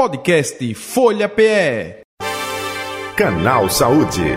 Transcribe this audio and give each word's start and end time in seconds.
Podcast 0.00 0.74
Folha 0.76 1.28
PE. 1.28 2.00
Canal 3.14 3.68
Saúde. 3.68 4.34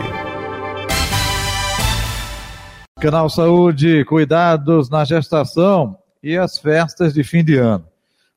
Canal 3.00 3.29
Saúde, 3.29 4.03
cuidados 4.03 4.89
na 4.89 5.05
gestação 5.05 5.97
e 6.21 6.37
as 6.37 6.57
festas 6.57 7.13
de 7.13 7.23
fim 7.23 7.45
de 7.45 7.55
ano. 7.55 7.87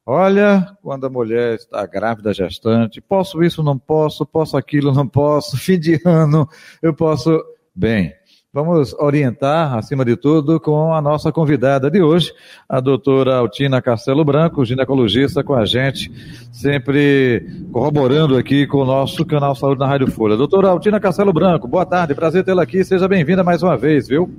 Olha, 0.06 0.76
quando 0.80 1.06
a 1.06 1.10
mulher 1.10 1.56
está 1.56 1.84
grávida, 1.84 2.32
gestante, 2.32 3.00
posso 3.00 3.42
isso, 3.42 3.60
não 3.60 3.76
posso, 3.76 4.24
posso 4.24 4.56
aquilo, 4.56 4.92
não 4.94 5.08
posso, 5.08 5.56
fim 5.58 5.80
de 5.80 6.00
ano, 6.06 6.48
eu 6.80 6.94
posso. 6.94 7.44
Bem, 7.74 8.14
Vamos 8.56 8.94
orientar, 8.94 9.74
acima 9.74 10.02
de 10.02 10.16
tudo, 10.16 10.58
com 10.58 10.94
a 10.94 11.02
nossa 11.02 11.30
convidada 11.30 11.90
de 11.90 12.00
hoje, 12.00 12.32
a 12.66 12.80
doutora 12.80 13.36
Altina 13.36 13.82
Castelo 13.82 14.24
Branco, 14.24 14.64
ginecologista 14.64 15.44
com 15.44 15.52
a 15.52 15.66
gente, 15.66 16.10
sempre 16.50 17.46
corroborando 17.70 18.34
aqui 18.34 18.66
com 18.66 18.78
o 18.78 18.84
nosso 18.86 19.26
canal 19.26 19.54
Saúde 19.54 19.80
na 19.80 19.86
Rádio 19.86 20.10
Folha. 20.10 20.38
Doutora 20.38 20.70
Altina 20.70 20.98
Castelo 20.98 21.34
Branco, 21.34 21.68
boa 21.68 21.84
tarde, 21.84 22.14
prazer 22.14 22.44
tê-la 22.44 22.62
aqui, 22.62 22.82
seja 22.82 23.06
bem-vinda 23.06 23.44
mais 23.44 23.62
uma 23.62 23.76
vez, 23.76 24.08
viu? 24.08 24.34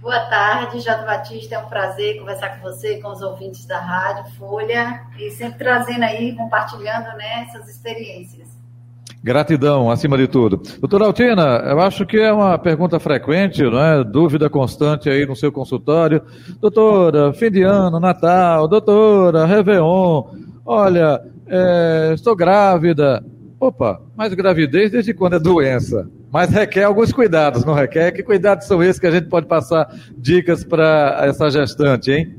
Boa 0.00 0.20
tarde, 0.26 0.78
Jota 0.78 1.02
Batista, 1.02 1.56
é 1.56 1.58
um 1.58 1.66
prazer 1.66 2.20
conversar 2.20 2.50
com 2.50 2.70
você, 2.70 3.00
com 3.00 3.10
os 3.10 3.20
ouvintes 3.20 3.66
da 3.66 3.80
Rádio 3.80 4.32
Folha, 4.36 5.02
e 5.18 5.28
sempre 5.32 5.58
trazendo 5.58 6.04
aí, 6.04 6.36
compartilhando 6.36 7.16
né, 7.16 7.48
essas 7.48 7.68
experiências. 7.68 8.57
Gratidão, 9.28 9.90
acima 9.90 10.16
de 10.16 10.26
tudo. 10.26 10.62
Doutora 10.80 11.04
Altina, 11.04 11.62
eu 11.66 11.78
acho 11.80 12.06
que 12.06 12.16
é 12.16 12.32
uma 12.32 12.56
pergunta 12.56 12.98
frequente, 12.98 13.62
não 13.62 13.78
é? 13.78 14.02
Dúvida 14.02 14.48
constante 14.48 15.10
aí 15.10 15.26
no 15.26 15.36
seu 15.36 15.52
consultório. 15.52 16.22
Doutora, 16.58 17.30
fim 17.34 17.50
de 17.50 17.62
ano, 17.62 18.00
Natal, 18.00 18.66
doutora, 18.66 19.44
Réveillon, 19.44 20.24
olha, 20.64 21.20
é, 21.46 22.12
estou 22.14 22.34
grávida. 22.34 23.22
Opa, 23.60 24.00
mas 24.16 24.32
gravidez 24.32 24.90
desde 24.92 25.12
quando 25.12 25.36
é 25.36 25.38
doença? 25.38 26.08
Mas 26.32 26.48
requer 26.48 26.84
alguns 26.84 27.12
cuidados, 27.12 27.66
não 27.66 27.74
requer? 27.74 28.12
Que 28.12 28.22
cuidados 28.22 28.66
são 28.66 28.82
esses 28.82 28.98
que 28.98 29.06
a 29.06 29.10
gente 29.10 29.28
pode 29.28 29.44
passar 29.44 29.94
dicas 30.16 30.64
para 30.64 31.18
essa 31.24 31.50
gestante, 31.50 32.10
hein? 32.10 32.34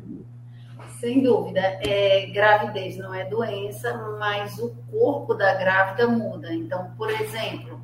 Sem 0.99 1.23
dúvida, 1.23 1.61
é, 1.61 2.25
gravidez 2.25 2.97
não 2.97 3.13
é 3.13 3.23
doença, 3.23 3.93
mas 4.19 4.59
o 4.59 4.75
corpo 4.91 5.33
da 5.33 5.53
grávida 5.53 6.05
muda. 6.09 6.53
Então, 6.53 6.91
por 6.97 7.09
exemplo, 7.09 7.79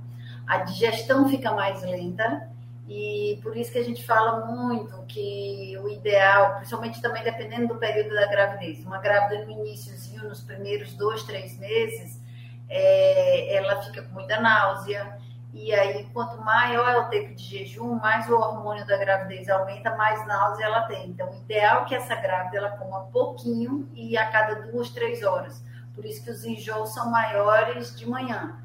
a 0.45 0.57
digestão 0.57 1.29
fica 1.29 1.49
mais 1.53 1.81
lenta 1.81 2.49
e 2.89 3.39
por 3.41 3.55
isso 3.55 3.71
que 3.71 3.77
a 3.77 3.83
gente 3.83 4.05
fala 4.05 4.45
muito 4.45 5.01
que 5.07 5.77
o 5.81 5.87
ideal, 5.87 6.55
principalmente 6.57 7.01
também 7.01 7.23
dependendo 7.23 7.69
do 7.69 7.79
período 7.79 8.13
da 8.13 8.27
gravidez, 8.27 8.85
uma 8.85 8.99
grávida 8.99 9.45
no 9.45 9.51
iníciozinho, 9.51 10.27
nos 10.27 10.41
primeiros 10.41 10.93
dois, 10.95 11.23
três 11.23 11.57
meses, 11.57 12.21
é, 12.67 13.55
ela 13.55 13.81
fica 13.81 14.01
com 14.01 14.13
muita 14.13 14.41
náusea, 14.41 15.17
e 15.55 15.73
aí, 15.73 16.05
quanto 16.11 16.43
maior 16.43 16.85
é 16.89 16.97
o 16.97 17.07
tempo 17.07 17.33
de 17.33 17.41
jejum, 17.41 17.95
mais 17.95 18.29
o 18.29 18.35
hormônio 18.35 18.85
da 18.85 18.97
gravidez 18.97 19.47
aumenta, 19.47 19.95
mais 19.95 20.27
náusea 20.27 20.65
ela 20.65 20.81
tem. 20.81 21.07
Então, 21.07 21.29
o 21.29 21.35
ideal 21.37 21.83
é 21.83 21.85
que 21.85 21.95
essa 21.95 22.13
grávida 22.13 22.57
ela 22.57 22.71
coma 22.71 23.05
pouquinho 23.05 23.89
e 23.93 24.17
a 24.17 24.29
cada 24.29 24.55
duas, 24.63 24.89
três 24.89 25.23
horas. 25.23 25.63
Por 25.95 26.03
isso 26.03 26.21
que 26.21 26.29
os 26.29 26.43
enjoos 26.43 26.93
são 26.93 27.09
maiores 27.09 27.97
de 27.97 28.05
manhã. 28.05 28.59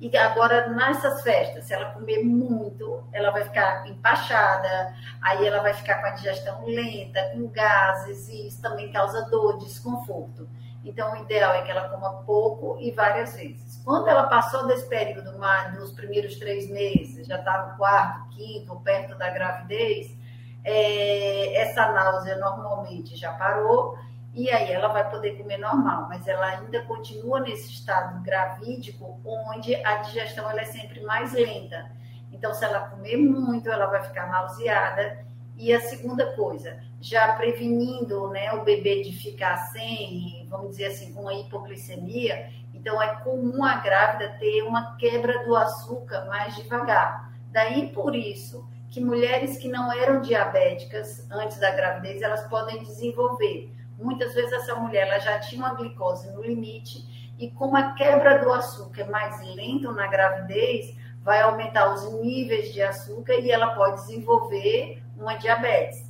E 0.00 0.16
agora, 0.16 0.68
nessas 0.68 1.22
festas, 1.22 1.64
se 1.64 1.74
ela 1.74 1.86
comer 1.86 2.22
muito, 2.24 3.02
ela 3.12 3.32
vai 3.32 3.42
ficar 3.42 3.84
empachada, 3.88 4.94
aí 5.20 5.44
ela 5.44 5.60
vai 5.60 5.74
ficar 5.74 5.96
com 5.96 6.06
a 6.06 6.10
digestão 6.10 6.64
lenta, 6.66 7.30
com 7.32 7.48
gases, 7.48 8.28
e 8.28 8.46
isso 8.46 8.62
também 8.62 8.92
causa 8.92 9.28
dor, 9.28 9.58
desconforto. 9.58 10.48
Então, 10.88 11.12
o 11.12 11.16
ideal 11.18 11.52
é 11.52 11.62
que 11.62 11.70
ela 11.70 11.90
coma 11.90 12.22
pouco 12.22 12.78
e 12.80 12.90
várias 12.92 13.36
vezes. 13.36 13.80
Quando 13.84 14.08
ela 14.08 14.26
passou 14.26 14.66
desse 14.66 14.88
período, 14.88 15.38
dos 15.78 15.92
primeiros 15.92 16.38
três 16.38 16.68
meses, 16.70 17.26
já 17.26 17.36
está 17.36 17.66
no 17.66 17.76
quarto, 17.76 18.30
quinto, 18.30 18.72
ou 18.72 18.80
perto 18.80 19.16
da 19.18 19.28
gravidez, 19.28 20.16
é, 20.64 21.56
essa 21.56 21.92
náusea 21.92 22.36
normalmente 22.38 23.16
já 23.16 23.34
parou 23.34 23.98
e 24.32 24.50
aí 24.50 24.72
ela 24.72 24.88
vai 24.88 25.08
poder 25.10 25.36
comer 25.36 25.58
normal, 25.58 26.06
mas 26.08 26.26
ela 26.26 26.46
ainda 26.46 26.82
continua 26.82 27.40
nesse 27.40 27.70
estado 27.70 28.22
gravídico, 28.22 29.20
onde 29.24 29.74
a 29.84 29.96
digestão 29.96 30.50
ela 30.50 30.62
é 30.62 30.64
sempre 30.64 31.02
mais 31.02 31.34
lenta. 31.34 31.90
Então, 32.32 32.54
se 32.54 32.64
ela 32.64 32.88
comer 32.88 33.16
muito, 33.18 33.70
ela 33.70 33.86
vai 33.86 34.02
ficar 34.02 34.26
nauseada 34.26 35.24
e 35.54 35.72
a 35.72 35.80
segunda 35.80 36.34
coisa, 36.34 36.82
já 37.00 37.32
prevenindo 37.34 38.28
né, 38.28 38.52
o 38.52 38.64
bebê 38.64 39.02
de 39.02 39.12
ficar 39.12 39.56
sem, 39.68 40.46
vamos 40.50 40.70
dizer 40.70 40.86
assim, 40.86 41.12
com 41.12 41.22
uma 41.22 41.34
hipoglicemia, 41.34 42.50
então 42.74 43.00
é 43.00 43.16
comum 43.16 43.64
a 43.64 43.76
grávida 43.76 44.36
ter 44.38 44.62
uma 44.62 44.96
quebra 44.96 45.44
do 45.44 45.54
açúcar 45.54 46.26
mais 46.26 46.56
devagar. 46.56 47.32
Daí 47.50 47.88
por 47.88 48.14
isso 48.14 48.68
que 48.90 49.00
mulheres 49.00 49.58
que 49.58 49.68
não 49.68 49.92
eram 49.92 50.20
diabéticas 50.20 51.30
antes 51.30 51.58
da 51.58 51.70
gravidez, 51.70 52.22
elas 52.22 52.46
podem 52.48 52.82
desenvolver. 52.82 53.72
Muitas 53.98 54.34
vezes 54.34 54.52
essa 54.52 54.74
mulher 54.76 55.06
ela 55.08 55.18
já 55.18 55.38
tinha 55.40 55.60
uma 55.60 55.74
glicose 55.74 56.30
no 56.32 56.42
limite 56.42 57.34
e 57.38 57.50
como 57.50 57.76
a 57.76 57.92
quebra 57.92 58.38
do 58.38 58.52
açúcar 58.52 59.02
é 59.02 59.10
mais 59.10 59.40
lento 59.54 59.92
na 59.92 60.06
gravidez, 60.06 60.96
vai 61.22 61.42
aumentar 61.42 61.92
os 61.92 62.12
níveis 62.20 62.72
de 62.72 62.82
açúcar 62.82 63.34
e 63.34 63.50
ela 63.50 63.74
pode 63.74 64.00
desenvolver 64.00 65.02
uma 65.16 65.34
diabetes, 65.34 66.07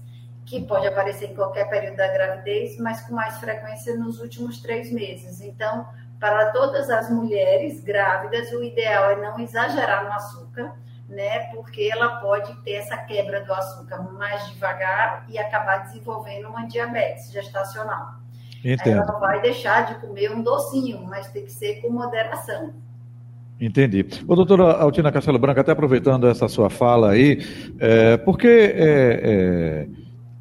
que 0.48 0.62
pode 0.62 0.86
aparecer 0.86 1.30
em 1.30 1.34
qualquer 1.34 1.68
período 1.68 1.96
da 1.96 2.08
gravidez, 2.08 2.78
mas 2.78 3.02
com 3.02 3.14
mais 3.14 3.38
frequência 3.38 3.94
nos 3.96 4.18
últimos 4.18 4.60
três 4.62 4.90
meses. 4.90 5.42
Então, 5.42 5.86
para 6.18 6.50
todas 6.52 6.88
as 6.88 7.10
mulheres 7.10 7.80
grávidas, 7.84 8.50
o 8.52 8.62
ideal 8.62 9.10
é 9.10 9.16
não 9.16 9.38
exagerar 9.38 10.04
no 10.04 10.12
açúcar, 10.12 10.72
né? 11.06 11.40
Porque 11.54 11.90
ela 11.92 12.16
pode 12.16 12.54
ter 12.62 12.72
essa 12.72 12.96
quebra 12.96 13.44
do 13.44 13.52
açúcar 13.52 13.98
mais 14.12 14.48
devagar 14.48 15.26
e 15.28 15.38
acabar 15.38 15.84
desenvolvendo 15.84 16.48
uma 16.48 16.66
diabetes 16.66 17.30
gestacional. 17.30 18.14
Entendo. 18.64 19.02
Ela 19.02 19.06
não 19.06 19.20
vai 19.20 19.40
deixar 19.42 19.86
de 19.86 20.00
comer 20.00 20.32
um 20.32 20.42
docinho, 20.42 21.04
mas 21.04 21.30
tem 21.30 21.44
que 21.44 21.52
ser 21.52 21.82
com 21.82 21.90
moderação. 21.90 22.72
Entendi. 23.60 24.06
Ô, 24.26 24.34
doutora 24.34 24.72
Altina 24.80 25.12
Castelo 25.12 25.38
Branco, 25.38 25.60
até 25.60 25.72
aproveitando 25.72 26.28
essa 26.28 26.48
sua 26.48 26.70
fala 26.70 27.10
aí, 27.10 27.44
é, 27.78 28.16
porque 28.16 28.46
é, 28.46 29.20
é, 29.22 29.88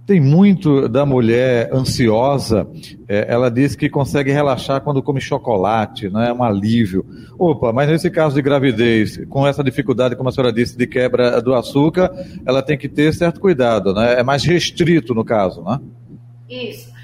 tem 0.08 0.22
muito 0.22 0.88
da 0.88 1.06
mulher 1.06 1.70
ansiosa, 1.74 2.66
é, 3.10 3.26
ela 3.28 3.52
diz 3.52 3.76
que 3.76 3.90
consegue 3.90 4.32
relaxar 4.32 4.80
quando 4.80 5.04
come 5.04 5.20
chocolate, 5.20 6.10
não 6.10 6.22
é 6.22 6.32
um 6.32 6.42
alívio. 6.42 7.06
Opa, 7.38 7.74
mas 7.74 7.90
nesse 7.90 8.10
caso 8.10 8.34
de 8.34 8.42
gravidez, 8.42 9.20
com 9.28 9.46
essa 9.46 9.62
dificuldade, 9.62 10.16
como 10.16 10.30
a 10.30 10.32
senhora 10.32 10.54
disse, 10.54 10.78
de 10.78 10.88
quebra 10.88 11.42
do 11.42 11.54
açúcar, 11.54 12.10
ela 12.46 12.64
tem 12.64 12.78
que 12.78 12.88
ter 12.88 13.14
certo 13.14 13.42
cuidado, 13.42 13.94
né? 13.94 14.18
É 14.18 14.24
mais 14.24 14.46
restrito 14.46 15.14
no 15.14 15.26
caso, 15.26 15.62
né? 15.62 15.78
Isso. 16.50 16.97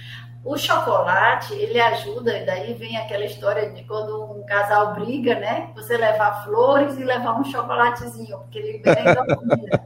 O 0.43 0.57
chocolate, 0.57 1.53
ele 1.53 1.79
ajuda, 1.79 2.37
e 2.37 2.45
daí 2.45 2.73
vem 2.73 2.97
aquela 2.97 3.23
história 3.23 3.71
de 3.71 3.81
quando 3.85 4.25
um 4.33 4.45
casal 4.45 4.93
briga, 4.93 5.39
né? 5.39 5.69
Você 5.73 5.95
levar 5.95 6.43
flores 6.43 6.97
e 6.97 7.03
levar 7.05 7.39
um 7.39 7.45
chocolatezinho, 7.45 8.39
porque 8.39 8.59
libera 8.59 9.11
endorfina. 9.11 9.85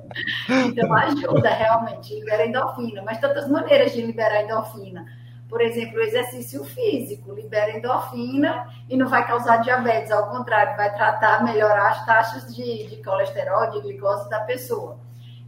então 0.66 0.94
ajuda 0.96 1.50
realmente, 1.50 2.16
libera 2.16 2.48
endorfina. 2.48 3.04
Mas 3.04 3.20
tantas 3.20 3.48
maneiras 3.48 3.94
de 3.94 4.02
liberar 4.02 4.42
endorfina. 4.42 5.06
Por 5.48 5.62
exemplo, 5.62 6.00
o 6.00 6.02
exercício 6.02 6.64
físico 6.64 7.34
libera 7.34 7.78
endorfina 7.78 8.68
e 8.90 8.98
não 8.98 9.08
vai 9.08 9.28
causar 9.28 9.58
diabetes, 9.58 10.12
ao 10.12 10.28
contrário, 10.32 10.76
vai 10.76 10.92
tratar, 10.92 11.44
melhorar 11.44 11.90
as 11.92 12.06
taxas 12.08 12.56
de, 12.56 12.88
de 12.88 12.96
colesterol, 13.04 13.70
de 13.70 13.82
glicose 13.82 14.28
da 14.28 14.40
pessoa. 14.40 14.98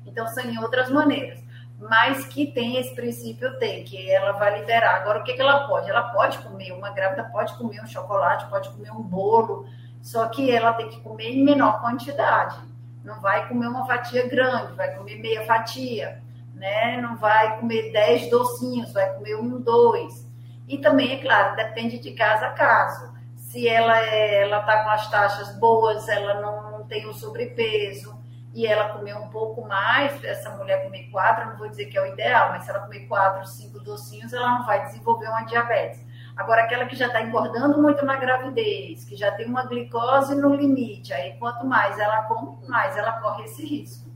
Então, 0.05 0.27
são 0.27 0.43
em 0.43 0.59
outras 0.59 0.87
maneiras 0.91 1.48
mas 1.79 2.25
que 2.25 2.47
tem 2.47 2.78
esse 2.78 2.94
princípio 2.94 3.57
tem, 3.57 3.84
que 3.85 4.12
ela 4.12 4.34
vai 4.34 4.59
liberar. 4.59 4.95
Agora, 4.95 5.19
o 5.19 5.23
que, 5.23 5.34
que 5.34 5.41
ela 5.41 5.66
pode? 5.67 5.90
Ela 5.90 6.09
pode 6.09 6.38
comer, 6.40 6.73
uma 6.73 6.90
grávida 6.91 7.23
pode 7.31 7.53
comer 7.57 7.81
um 7.81 7.88
chocolate, 7.88 8.50
pode 8.50 8.69
comer 8.69 8.91
um 8.91 9.01
bolo, 9.01 9.65
só 10.01 10.27
que 10.27 10.51
ela 10.51 10.74
tem 10.74 10.89
que 10.89 11.00
comer 11.00 11.30
em 11.30 11.44
menor 11.44 11.80
quantidade. 11.80 12.57
Não 13.03 13.21
vai 13.21 13.48
comer 13.48 13.68
uma 13.68 13.86
fatia 13.86 14.27
grande, 14.27 14.74
vai 14.74 14.94
comer 14.95 15.19
meia 15.19 15.45
fatia, 15.45 16.21
né? 16.53 17.00
Não 17.01 17.15
vai 17.15 17.57
comer 17.59 17.94
dez 17.94 18.30
docinhos, 18.30 18.92
vai 18.92 19.13
comer 19.13 19.36
um, 19.36 19.62
dois. 19.62 20.27
E 20.68 20.77
também, 20.77 21.13
é 21.13 21.21
claro, 21.21 21.56
depende 21.56 21.98
de 21.98 22.12
caso 22.12 22.44
a 22.44 22.50
caso. 22.50 23.13
Se 23.38 23.68
ela 23.68 24.00
é, 24.00 24.44
ela 24.44 24.59
está 24.59 24.83
com 24.83 24.89
as 24.89 25.09
taxas 25.09 25.57
boas, 25.57 26.07
ela 26.09 26.42
não, 26.42 26.71
não 26.71 26.88
tem 26.88 27.07
o 27.07 27.13
sobrepeso, 27.13 28.19
e 28.54 28.66
ela 28.66 28.90
comer 28.90 29.16
um 29.16 29.30
pouco 29.30 29.68
mais, 29.68 30.24
essa 30.24 30.50
mulher 30.51 30.84
comer 30.84 31.10
quatro, 31.12 31.50
não 31.50 31.57
vou 31.57 31.69
dizer 31.69 31.86
que 31.86 31.98
é 31.98 32.01
o 32.01 32.07
ideal, 32.07 32.50
mas 32.50 32.63
se 32.63 32.69
ela 32.69 32.80
comer 32.80 33.01
quatro, 33.07 33.46
cinco 33.48 33.80
docinhos, 33.80 34.34
ela 34.34 34.57
não 34.57 34.66
vai 34.66 34.86
desenvolver 34.86 35.28
uma 35.28 35.44
diabetes. 35.44 36.04
Agora, 36.36 36.63
aquela 36.63 36.86
que 36.86 36.96
já 36.96 37.07
está 37.07 37.22
engordando 37.22 37.81
muito 37.81 38.06
na 38.06 38.16
gravidez, 38.16 39.06
que 39.06 39.16
já 39.16 39.31
tem 39.31 39.46
uma 39.46 39.66
glicose 39.66 40.34
no 40.36 40.56
limite, 40.56 41.13
aí 41.13 41.38
quanto 41.38 41.66
mais 41.66 42.00
ela 42.00 42.24
come, 42.24 42.66
mais 42.68 42.96
ela 42.98 43.19
corre 43.19 43.44
esse 43.44 43.66
risco. 43.66 44.08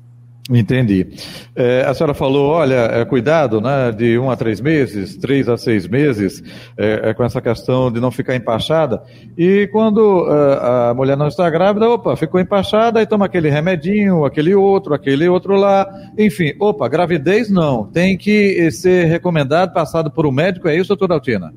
Entendi. 0.49 1.07
É, 1.55 1.85
a 1.87 1.93
senhora 1.93 2.13
falou, 2.13 2.49
olha, 2.49 2.75
é, 2.75 3.05
cuidado, 3.05 3.61
né, 3.61 3.93
de 3.93 4.19
um 4.19 4.29
a 4.29 4.35
três 4.35 4.59
meses, 4.59 5.15
três 5.15 5.47
a 5.47 5.55
seis 5.55 5.87
meses, 5.87 6.43
é, 6.77 7.11
é 7.11 7.13
com 7.13 7.23
essa 7.23 7.41
questão 7.41 7.89
de 7.89 8.01
não 8.01 8.11
ficar 8.11 8.35
empachada. 8.35 9.01
E 9.37 9.69
quando 9.71 10.27
é, 10.27 10.89
a 10.89 10.93
mulher 10.93 11.15
não 11.15 11.29
está 11.29 11.49
grávida, 11.49 11.89
opa, 11.89 12.17
ficou 12.17 12.41
empachada, 12.41 13.01
e 13.01 13.05
toma 13.05 13.25
aquele 13.25 13.49
remedinho, 13.49 14.25
aquele 14.25 14.53
outro, 14.53 14.93
aquele 14.93 15.29
outro 15.29 15.55
lá. 15.55 15.87
Enfim, 16.17 16.53
opa, 16.59 16.89
gravidez 16.89 17.49
não. 17.49 17.85
Tem 17.85 18.17
que 18.17 18.69
ser 18.71 19.05
recomendado, 19.05 19.73
passado 19.73 20.11
por 20.11 20.25
um 20.25 20.31
médico, 20.31 20.67
é 20.67 20.75
isso, 20.75 20.89
doutora 20.89 21.13
Altina? 21.13 21.53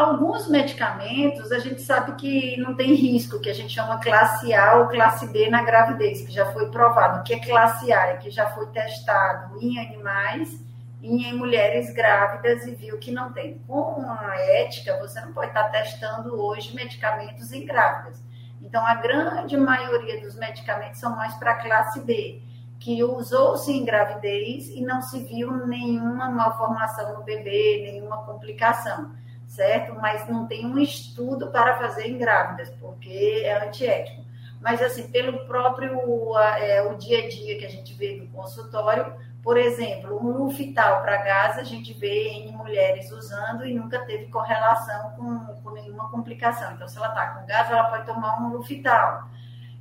Alguns 0.00 0.48
medicamentos 0.48 1.52
a 1.52 1.58
gente 1.58 1.82
sabe 1.82 2.14
que 2.14 2.56
não 2.56 2.74
tem 2.74 2.94
risco, 2.94 3.38
que 3.38 3.50
a 3.50 3.52
gente 3.52 3.74
chama 3.74 4.00
classe 4.00 4.50
A 4.54 4.78
ou 4.78 4.88
classe 4.88 5.28
B 5.28 5.50
na 5.50 5.62
gravidez, 5.62 6.22
que 6.22 6.32
já 6.32 6.50
foi 6.54 6.70
provado. 6.70 7.20
O 7.20 7.22
que 7.22 7.34
é 7.34 7.38
classe 7.38 7.92
A? 7.92 8.06
É 8.06 8.16
que 8.16 8.30
já 8.30 8.48
foi 8.52 8.66
testado 8.68 9.62
em 9.62 9.78
animais 9.78 10.64
e 11.02 11.26
em 11.26 11.34
mulheres 11.34 11.92
grávidas 11.92 12.66
e 12.66 12.74
viu 12.74 12.96
que 12.96 13.10
não 13.10 13.30
tem. 13.34 13.58
Com 13.68 14.02
a 14.08 14.36
ética, 14.36 14.98
você 14.98 15.20
não 15.20 15.34
pode 15.34 15.48
estar 15.48 15.64
testando 15.64 16.34
hoje 16.42 16.74
medicamentos 16.74 17.52
em 17.52 17.66
grávidas. 17.66 18.24
Então, 18.62 18.86
a 18.86 18.94
grande 18.94 19.54
maioria 19.58 20.18
dos 20.22 20.34
medicamentos 20.34 20.98
são 20.98 21.14
mais 21.14 21.34
para 21.34 21.56
classe 21.56 22.00
B, 22.00 22.40
que 22.78 23.04
usou-se 23.04 23.70
em 23.70 23.84
gravidez 23.84 24.70
e 24.70 24.80
não 24.80 25.02
se 25.02 25.22
viu 25.24 25.66
nenhuma 25.66 26.30
malformação 26.30 27.18
no 27.18 27.22
bebê, 27.22 27.82
nenhuma 27.82 28.24
complicação 28.24 29.20
certo? 29.50 29.94
Mas 29.96 30.26
não 30.28 30.46
tem 30.46 30.64
um 30.64 30.78
estudo 30.78 31.48
para 31.48 31.76
fazer 31.76 32.06
em 32.06 32.16
grávidas, 32.16 32.70
porque 32.80 33.42
é 33.44 33.66
antiético. 33.66 34.24
Mas, 34.60 34.80
assim, 34.80 35.10
pelo 35.10 35.44
próprio 35.46 36.36
é, 36.38 36.82
o 36.82 36.94
dia 36.94 37.24
a 37.24 37.28
dia 37.28 37.58
que 37.58 37.66
a 37.66 37.68
gente 37.68 37.92
vê 37.94 38.16
no 38.16 38.28
consultório, 38.28 39.12
por 39.42 39.56
exemplo, 39.56 40.16
um 40.22 40.44
Lufital 40.44 41.02
para 41.02 41.16
gás, 41.16 41.58
a 41.58 41.64
gente 41.64 41.92
vê 41.94 42.28
em 42.28 42.52
mulheres 42.52 43.10
usando 43.10 43.66
e 43.66 43.74
nunca 43.74 43.98
teve 44.04 44.26
correlação 44.26 45.10
com, 45.16 45.46
com 45.62 45.70
nenhuma 45.70 46.10
complicação. 46.10 46.72
Então, 46.72 46.86
se 46.86 46.98
ela 46.98 47.08
está 47.08 47.26
com 47.28 47.46
gás, 47.46 47.70
ela 47.70 47.84
pode 47.84 48.06
tomar 48.06 48.40
um 48.40 48.52
Lufital. 48.52 49.28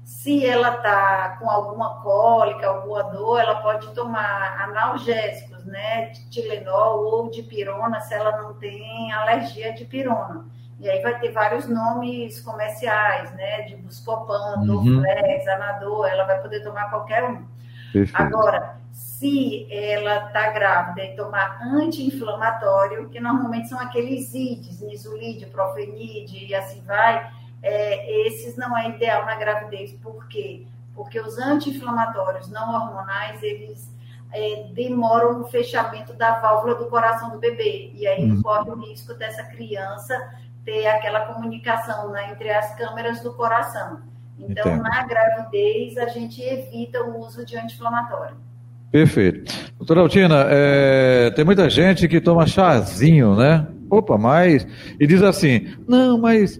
Se 0.03 0.45
ela 0.45 0.75
está 0.75 1.37
com 1.39 1.49
alguma 1.49 2.01
cólica, 2.01 2.67
alguma 2.67 3.03
dor, 3.03 3.39
ela 3.39 3.61
pode 3.61 3.93
tomar 3.93 4.61
analgésicos, 4.61 5.63
né, 5.65 6.07
de 6.07 6.29
Tilenol 6.29 7.05
ou 7.05 7.29
de 7.29 7.43
pirona, 7.43 7.99
se 8.01 8.13
ela 8.13 8.41
não 8.41 8.53
tem 8.55 9.11
alergia 9.11 9.73
de 9.73 9.85
pirona. 9.85 10.45
E 10.79 10.89
aí 10.89 11.01
vai 11.01 11.19
ter 11.19 11.31
vários 11.31 11.67
nomes 11.67 12.41
comerciais, 12.41 13.31
né, 13.33 13.63
de 13.63 13.75
Buscopan, 13.75 14.59
uhum. 14.59 14.65
Dorflex, 14.65 15.47
Anador, 15.47 16.07
ela 16.07 16.25
vai 16.25 16.41
poder 16.41 16.63
tomar 16.63 16.89
qualquer 16.89 17.23
um. 17.23 17.45
Perfeito. 17.91 18.21
Agora, 18.21 18.79
se 18.91 19.67
ela 19.71 20.27
está 20.27 20.51
grávida 20.51 21.03
e 21.03 21.15
tomar 21.15 21.59
anti-inflamatório, 21.61 23.09
que 23.09 23.19
normalmente 23.19 23.67
são 23.67 23.79
aqueles 23.79 24.33
IDs, 24.33 24.81
nisulide, 24.81 25.45
profenide 25.47 26.45
e 26.45 26.55
assim 26.55 26.81
vai, 26.85 27.29
é, 27.61 28.27
esses 28.27 28.56
não 28.56 28.77
é 28.77 28.89
ideal 28.89 29.25
na 29.25 29.35
gravidez. 29.35 29.91
Por 29.94 30.27
quê? 30.27 30.65
Porque 30.95 31.19
os 31.19 31.38
anti-inflamatórios 31.38 32.50
não 32.50 32.73
hormonais, 32.73 33.41
eles 33.41 33.94
é, 34.31 34.67
demoram 34.73 35.41
o 35.41 35.45
fechamento 35.45 36.13
da 36.13 36.39
válvula 36.39 36.75
do 36.75 36.88
coração 36.88 37.31
do 37.31 37.39
bebê. 37.39 37.91
E 37.94 38.07
aí 38.07 38.29
uhum. 38.29 38.41
corre 38.41 38.69
o 38.69 38.75
risco 38.75 39.13
dessa 39.13 39.44
criança 39.44 40.15
ter 40.65 40.88
aquela 40.88 41.21
comunicação 41.21 42.11
né, 42.11 42.31
entre 42.31 42.50
as 42.50 42.75
câmeras 42.75 43.21
do 43.21 43.33
coração. 43.33 44.01
Então, 44.38 44.71
Entendo. 44.71 44.83
na 44.83 45.03
gravidez, 45.06 45.97
a 45.97 46.07
gente 46.07 46.41
evita 46.41 47.03
o 47.03 47.19
uso 47.19 47.45
de 47.45 47.57
anti-inflamatório. 47.57 48.35
Perfeito. 48.91 49.71
Doutora 49.77 50.01
Altina, 50.01 50.45
é, 50.50 51.31
tem 51.31 51.45
muita 51.45 51.69
gente 51.69 52.07
que 52.07 52.19
toma 52.19 52.47
chazinho, 52.47 53.35
né? 53.35 53.67
Opa, 53.89 54.17
mas. 54.17 54.67
E 55.00 55.06
diz 55.06 55.21
assim: 55.21 55.67
não, 55.88 56.17
mas 56.17 56.59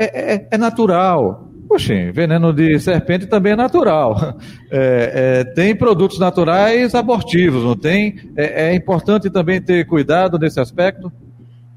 é, 0.00 0.34
é, 0.34 0.48
é 0.50 0.56
natural. 0.56 1.46
Poxa, 1.68 2.10
veneno 2.10 2.52
de 2.52 2.80
serpente 2.80 3.26
também 3.26 3.52
é 3.52 3.56
natural. 3.56 4.16
É, 4.72 5.40
é, 5.40 5.44
tem 5.52 5.74
produtos 5.74 6.16
naturais 6.20 6.94
abortivos, 6.94 7.64
não 7.64 7.76
tem? 7.76 8.32
É, 8.36 8.68
é, 8.68 8.74
importante 8.74 9.28
também 9.28 9.60
ter 9.60 9.84
cuidado 9.84 10.38
nesse 10.38 10.60
aspecto? 10.60 11.12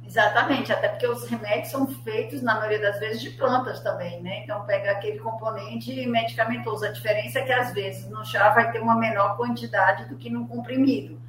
Exatamente, 0.05 0.71
até 0.71 0.89
porque 0.89 1.07
os 1.07 1.27
remédios 1.27 1.69
são 1.69 1.87
feitos, 1.87 2.43
na 2.43 2.53
maioria 2.53 2.79
das 2.79 2.99
vezes, 2.99 3.19
de 3.19 3.31
plantas 3.31 3.79
também, 3.79 4.21
né? 4.21 4.43
Então, 4.43 4.63
pega 4.65 4.91
aquele 4.91 5.17
componente 5.17 6.05
medicamentoso. 6.05 6.85
A 6.85 6.91
diferença 6.91 7.39
é 7.39 7.41
que, 7.41 7.51
às 7.51 7.73
vezes, 7.73 8.07
no 8.11 8.23
chá 8.23 8.51
vai 8.51 8.71
ter 8.71 8.79
uma 8.79 8.95
menor 8.95 9.37
quantidade 9.37 10.07
do 10.07 10.15
que 10.15 10.29
no 10.29 10.47
comprimido. 10.47 11.19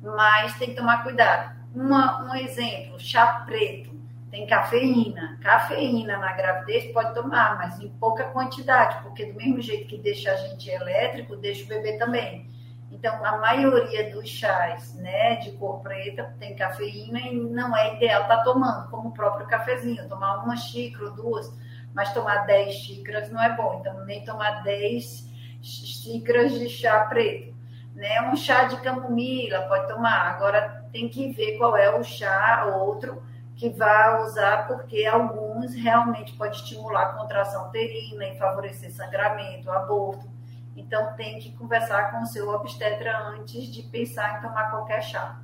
Mas 0.00 0.56
tem 0.56 0.68
que 0.68 0.76
tomar 0.76 1.02
cuidado. 1.02 1.56
Uma, 1.74 2.30
um 2.30 2.34
exemplo, 2.36 2.94
chá 3.00 3.42
preto 3.44 3.97
tem 4.30 4.46
cafeína. 4.46 5.38
Cafeína 5.42 6.18
na 6.18 6.32
gravidez 6.32 6.92
pode 6.92 7.14
tomar, 7.14 7.56
mas 7.58 7.80
em 7.80 7.88
pouca 7.88 8.24
quantidade, 8.24 9.02
porque 9.02 9.26
do 9.26 9.34
mesmo 9.34 9.60
jeito 9.60 9.88
que 9.88 9.98
deixa 9.98 10.32
a 10.32 10.36
gente 10.36 10.68
elétrico, 10.68 11.36
deixa 11.36 11.64
o 11.64 11.68
bebê 11.68 11.96
também. 11.98 12.48
Então, 12.90 13.24
a 13.24 13.36
maioria 13.38 14.10
dos 14.10 14.28
chás 14.28 14.94
né, 14.94 15.36
de 15.36 15.52
cor 15.52 15.80
preta 15.80 16.34
tem 16.38 16.56
cafeína 16.56 17.20
e 17.20 17.34
não 17.34 17.76
é 17.76 17.96
ideal 17.96 18.22
estar 18.22 18.38
tá 18.38 18.44
tomando, 18.44 18.88
como 18.90 19.10
o 19.10 19.12
próprio 19.12 19.46
cafezinho, 19.46 20.08
tomar 20.08 20.42
uma 20.42 20.56
xícara 20.56 21.06
ou 21.06 21.12
duas, 21.12 21.52
mas 21.94 22.12
tomar 22.14 22.46
10 22.46 22.74
xícaras 22.74 23.30
não 23.30 23.42
é 23.42 23.54
bom. 23.54 23.78
Então, 23.80 24.04
nem 24.04 24.24
tomar 24.24 24.62
10 24.62 25.28
xícaras 25.62 26.58
de 26.58 26.68
chá 26.68 27.00
preto. 27.04 27.54
Né? 27.94 28.22
Um 28.30 28.36
chá 28.36 28.64
de 28.64 28.80
camomila 28.80 29.62
pode 29.62 29.88
tomar, 29.88 30.30
agora 30.30 30.86
tem 30.92 31.08
que 31.08 31.30
ver 31.32 31.58
qual 31.58 31.76
é 31.76 31.94
o 31.94 32.02
chá 32.02 32.64
outro 32.74 33.22
que 33.58 33.68
vai 33.70 34.22
usar, 34.22 34.68
porque 34.68 35.04
alguns 35.04 35.74
realmente 35.74 36.32
pode 36.34 36.56
estimular 36.56 37.02
a 37.02 37.12
contração 37.14 37.66
uterina 37.66 38.24
e 38.28 38.38
favorecer 38.38 38.92
sangramento, 38.92 39.68
aborto. 39.68 40.26
Então, 40.76 41.12
tem 41.16 41.40
que 41.40 41.50
conversar 41.56 42.12
com 42.12 42.22
o 42.22 42.26
seu 42.26 42.48
obstetra 42.50 43.18
antes 43.36 43.66
de 43.66 43.82
pensar 43.82 44.38
em 44.38 44.42
tomar 44.46 44.70
qualquer 44.70 45.02
chá. 45.02 45.40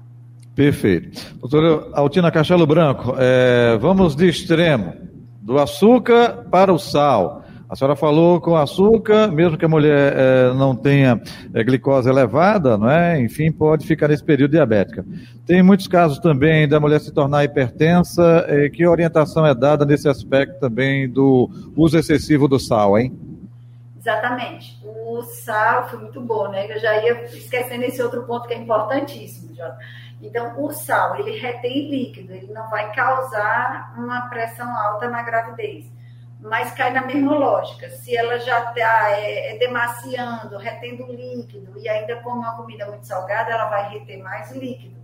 Perfeito. 0.55 1.35
Doutora 1.41 1.91
Altina 1.93 2.31
Castelo 2.31 2.65
Branco, 2.65 3.17
é, 3.19 3.77
vamos 3.79 4.15
de 4.15 4.29
extremo, 4.29 4.95
do 5.43 5.59
açúcar 5.59 6.47
para 6.49 6.73
o 6.73 6.79
sal. 6.79 7.44
A 7.69 7.75
senhora 7.75 7.97
falou 7.97 8.41
com 8.41 8.57
açúcar, 8.57 9.29
mesmo 9.29 9.57
que 9.57 9.65
a 9.65 9.69
mulher 9.69 10.13
é, 10.17 10.55
não 10.55 10.77
tenha 10.77 11.21
é, 11.53 11.65
glicose 11.65 12.09
elevada, 12.09 12.77
não 12.77 12.91
é? 12.91 13.19
Enfim, 13.21 13.51
pode 13.51 13.87
ficar 13.87 14.09
nesse 14.09 14.23
período 14.23 14.51
diabética. 14.51 15.05
Tem 15.47 15.63
muitos 15.63 15.89
casos 15.89 16.19
também 16.19 16.69
da 16.69 16.79
mulher 16.79 17.01
se 17.01 17.13
tornar 17.13 17.43
hipertensa. 17.43 18.45
É, 18.49 18.69
que 18.69 18.87
orientação 18.87 19.47
é 19.47 19.55
dada 19.55 19.85
nesse 19.87 20.09
aspecto 20.09 20.61
também 20.61 21.09
do 21.09 21.51
uso 21.75 21.99
excessivo 21.99 22.47
do 22.47 22.59
sal, 22.59 22.99
hein? 22.99 23.19
Exatamente. 23.99 24.79
O 24.85 25.23
sal 25.23 25.89
foi 25.89 26.01
muito 26.01 26.21
bom, 26.21 26.49
né? 26.49 26.71
Eu 26.71 26.79
já 26.79 27.03
ia 27.03 27.25
esquecendo 27.25 27.85
esse 27.85 28.03
outro 28.03 28.25
ponto 28.25 28.47
que 28.47 28.53
é 28.53 28.59
importantíssimo, 28.59 29.55
Jota. 29.55 29.79
Então, 30.23 30.63
o 30.63 30.71
sal, 30.71 31.19
ele 31.19 31.39
retém 31.39 31.91
líquido, 31.91 32.33
ele 32.33 32.53
não 32.53 32.69
vai 32.69 32.93
causar 32.95 33.95
uma 33.97 34.29
pressão 34.29 34.69
alta 34.77 35.09
na 35.09 35.23
gravidez 35.23 35.95
mas 36.45 36.73
cai 36.73 36.93
na 36.93 37.01
mesma 37.07 37.35
lógica. 37.35 37.89
Se 37.89 38.15
ela 38.15 38.39
já 38.39 38.69
está 38.69 39.13
é, 39.13 39.55
é, 39.55 39.59
demaciando, 39.59 40.59
retendo 40.59 41.11
líquido 41.11 41.79
e 41.79 41.89
ainda 41.89 42.17
come 42.17 42.41
uma 42.41 42.55
comida 42.55 42.87
muito 42.87 43.07
salgada, 43.07 43.51
ela 43.51 43.71
vai 43.71 43.89
reter 43.89 44.23
mais 44.23 44.53
líquido. 44.53 44.95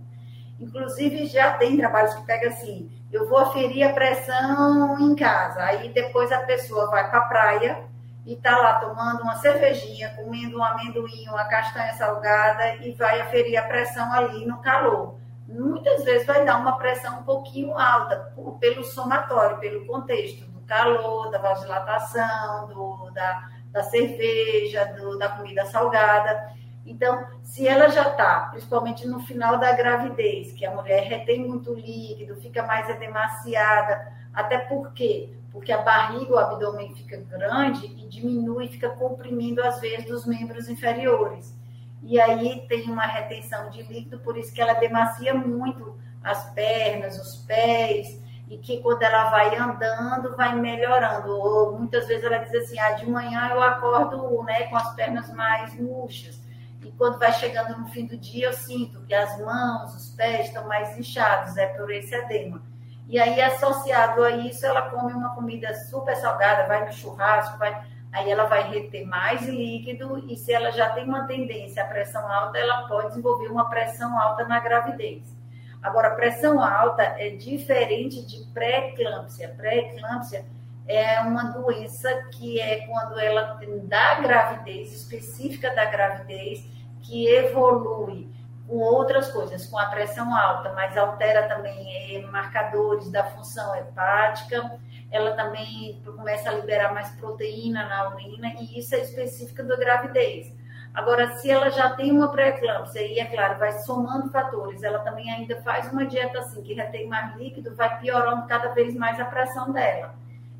Inclusive, 0.59 1.25
já 1.25 1.57
tem 1.57 1.75
trabalhos 1.77 2.13
que 2.13 2.23
pega 2.27 2.49
assim: 2.49 2.91
eu 3.11 3.27
vou 3.27 3.39
aferir 3.39 3.89
a 3.89 3.91
pressão 3.91 4.99
em 4.99 5.15
casa, 5.15 5.63
aí 5.63 5.89
depois 5.89 6.31
a 6.31 6.41
pessoa 6.41 6.91
vai 6.91 7.09
para 7.09 7.17
a 7.17 7.25
praia 7.25 7.83
e 8.23 8.33
está 8.33 8.55
lá 8.55 8.75
tomando 8.75 9.23
uma 9.23 9.37
cervejinha, 9.37 10.13
comendo 10.15 10.59
um 10.59 10.63
amendoim, 10.63 11.27
uma 11.27 11.45
castanha 11.45 11.93
salgada 11.93 12.75
e 12.75 12.91
vai 12.91 13.19
aferir 13.19 13.57
a 13.57 13.63
pressão 13.63 14.13
ali 14.13 14.45
no 14.45 14.61
calor. 14.61 15.15
Muitas 15.47 16.03
vezes 16.03 16.27
vai 16.27 16.45
dar 16.45 16.59
uma 16.59 16.77
pressão 16.77 17.19
um 17.19 17.23
pouquinho 17.23 17.75
alta, 17.75 18.31
pelo 18.59 18.83
somatório, 18.83 19.57
pelo 19.57 19.87
contexto 19.87 20.50
calor, 20.71 21.29
da 21.29 21.37
vasodilatação, 21.37 22.67
do, 22.69 23.11
da, 23.11 23.49
da 23.73 23.83
cerveja, 23.83 24.85
do, 24.85 25.17
da 25.17 25.27
comida 25.27 25.65
salgada. 25.65 26.49
Então, 26.85 27.25
se 27.43 27.67
ela 27.67 27.89
já 27.89 28.07
está, 28.07 28.47
principalmente 28.51 29.05
no 29.05 29.19
final 29.19 29.57
da 29.57 29.73
gravidez, 29.73 30.53
que 30.53 30.65
a 30.65 30.73
mulher 30.73 31.03
retém 31.03 31.45
muito 31.45 31.73
líquido, 31.73 32.37
fica 32.37 32.63
mais 32.63 32.89
edemaciada, 32.89 34.13
até 34.33 34.59
por 34.59 34.93
quê? 34.93 35.33
Porque 35.51 35.73
a 35.73 35.81
barriga, 35.81 36.33
o 36.33 36.39
abdômen 36.39 36.95
fica 36.95 37.17
grande 37.17 37.85
e 37.87 38.07
diminui, 38.07 38.69
fica 38.69 38.91
comprimindo 38.91 39.61
as 39.61 39.81
veias 39.81 40.05
dos 40.05 40.25
membros 40.25 40.69
inferiores. 40.69 41.53
E 42.01 42.17
aí 42.19 42.65
tem 42.69 42.89
uma 42.89 43.05
retenção 43.05 43.69
de 43.69 43.83
líquido, 43.83 44.19
por 44.19 44.37
isso 44.37 44.53
que 44.53 44.61
ela 44.61 44.73
demacia 44.75 45.33
muito 45.33 45.99
as 46.23 46.49
pernas, 46.53 47.19
os 47.19 47.43
pés, 47.45 48.20
e 48.51 48.57
que 48.57 48.81
quando 48.81 49.01
ela 49.01 49.29
vai 49.29 49.57
andando, 49.57 50.35
vai 50.35 50.53
melhorando. 50.53 51.31
Ou 51.31 51.77
muitas 51.77 52.05
vezes 52.05 52.25
ela 52.25 52.39
diz 52.39 52.53
assim, 52.53 52.77
ah, 52.77 52.91
de 52.91 53.09
manhã 53.09 53.47
eu 53.49 53.63
acordo 53.63 54.43
né, 54.43 54.63
com 54.63 54.75
as 54.75 54.93
pernas 54.93 55.33
mais 55.33 55.73
murchas. 55.79 56.37
e 56.83 56.91
quando 56.91 57.17
vai 57.17 57.31
chegando 57.31 57.79
no 57.79 57.87
fim 57.87 58.05
do 58.05 58.17
dia, 58.17 58.47
eu 58.47 58.53
sinto 58.53 59.05
que 59.05 59.13
as 59.13 59.39
mãos, 59.39 59.95
os 59.95 60.09
pés 60.15 60.47
estão 60.47 60.67
mais 60.67 60.97
inchados, 60.99 61.55
é 61.55 61.67
por 61.67 61.89
esse 61.91 62.13
edema. 62.13 62.61
E 63.07 63.17
aí, 63.17 63.39
associado 63.41 64.21
a 64.21 64.31
isso, 64.31 64.65
ela 64.65 64.89
come 64.89 65.13
uma 65.13 65.33
comida 65.33 65.73
super 65.73 66.15
salgada, 66.17 66.67
vai 66.67 66.85
no 66.85 66.91
churrasco, 66.91 67.57
vai, 67.57 67.81
aí 68.11 68.29
ela 68.29 68.45
vai 68.45 68.69
reter 68.69 69.05
mais 69.05 69.43
líquido, 69.43 70.29
e 70.29 70.35
se 70.35 70.51
ela 70.51 70.71
já 70.71 70.89
tem 70.89 71.05
uma 71.05 71.25
tendência 71.25 71.83
à 71.83 71.87
pressão 71.87 72.29
alta, 72.29 72.57
ela 72.57 72.85
pode 72.87 73.09
desenvolver 73.09 73.47
uma 73.47 73.69
pressão 73.69 74.19
alta 74.19 74.45
na 74.45 74.59
gravidez. 74.59 75.40
Agora, 75.81 76.11
pressão 76.11 76.61
alta 76.61 77.01
é 77.01 77.31
diferente 77.31 78.25
de 78.25 78.45
pré-eclâmpsia. 78.53 79.49
Pré-eclâmpsia 79.57 80.45
é 80.87 81.19
uma 81.21 81.45
doença 81.45 82.13
que 82.31 82.59
é 82.59 82.85
quando 82.85 83.19
ela 83.19 83.59
da 83.83 84.15
gravidez, 84.15 84.93
específica 84.93 85.73
da 85.73 85.85
gravidez, 85.85 86.65
que 87.01 87.27
evolui 87.27 88.29
com 88.67 88.77
outras 88.77 89.29
coisas, 89.31 89.65
com 89.67 89.77
a 89.77 89.87
pressão 89.87 90.33
alta, 90.33 90.71
mas 90.73 90.95
altera 90.95 91.47
também 91.47 92.15
é, 92.15 92.21
marcadores 92.27 93.11
da 93.11 93.23
função 93.25 93.75
hepática, 93.75 94.79
ela 95.11 95.31
também 95.31 96.01
começa 96.05 96.49
a 96.49 96.53
liberar 96.53 96.93
mais 96.93 97.09
proteína 97.15 97.85
na 97.85 98.09
urina, 98.11 98.53
e 98.59 98.79
isso 98.79 98.95
é 98.95 98.99
específico 98.99 99.63
da 99.63 99.75
gravidez. 99.75 100.53
Agora, 100.93 101.37
se 101.37 101.49
ela 101.49 101.69
já 101.69 101.91
tem 101.91 102.11
uma 102.11 102.29
pré-eclâmpsia, 102.29 103.01
e 103.01 103.19
é 103.19 103.25
claro, 103.25 103.57
vai 103.59 103.71
somando 103.79 104.29
fatores, 104.29 104.83
ela 104.83 104.99
também 104.99 105.31
ainda 105.31 105.55
faz 105.61 105.91
uma 105.91 106.05
dieta 106.05 106.39
assim, 106.39 106.61
que 106.61 106.73
retém 106.73 107.07
mais 107.07 107.35
líquido, 107.37 107.73
vai 107.75 107.99
piorando 107.99 108.45
cada 108.47 108.69
vez 108.73 108.93
mais 108.93 109.19
a 109.19 109.25
pressão 109.25 109.71
dela. 109.71 110.13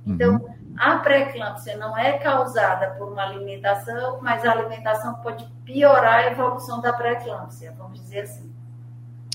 Então, 0.07 0.35
uhum. 0.35 0.75
a 0.77 0.97
pré-eclâmpsia 0.99 1.77
não 1.77 1.97
é 1.97 2.13
causada 2.17 2.91
por 2.91 3.11
uma 3.11 3.23
alimentação, 3.23 4.19
mas 4.21 4.45
a 4.45 4.51
alimentação 4.51 5.15
pode 5.15 5.45
piorar 5.65 6.25
a 6.25 6.31
evolução 6.31 6.81
da 6.81 6.93
pré-eclâmpsia, 6.93 7.73
vamos 7.77 7.99
dizer 7.99 8.21
assim. 8.21 8.51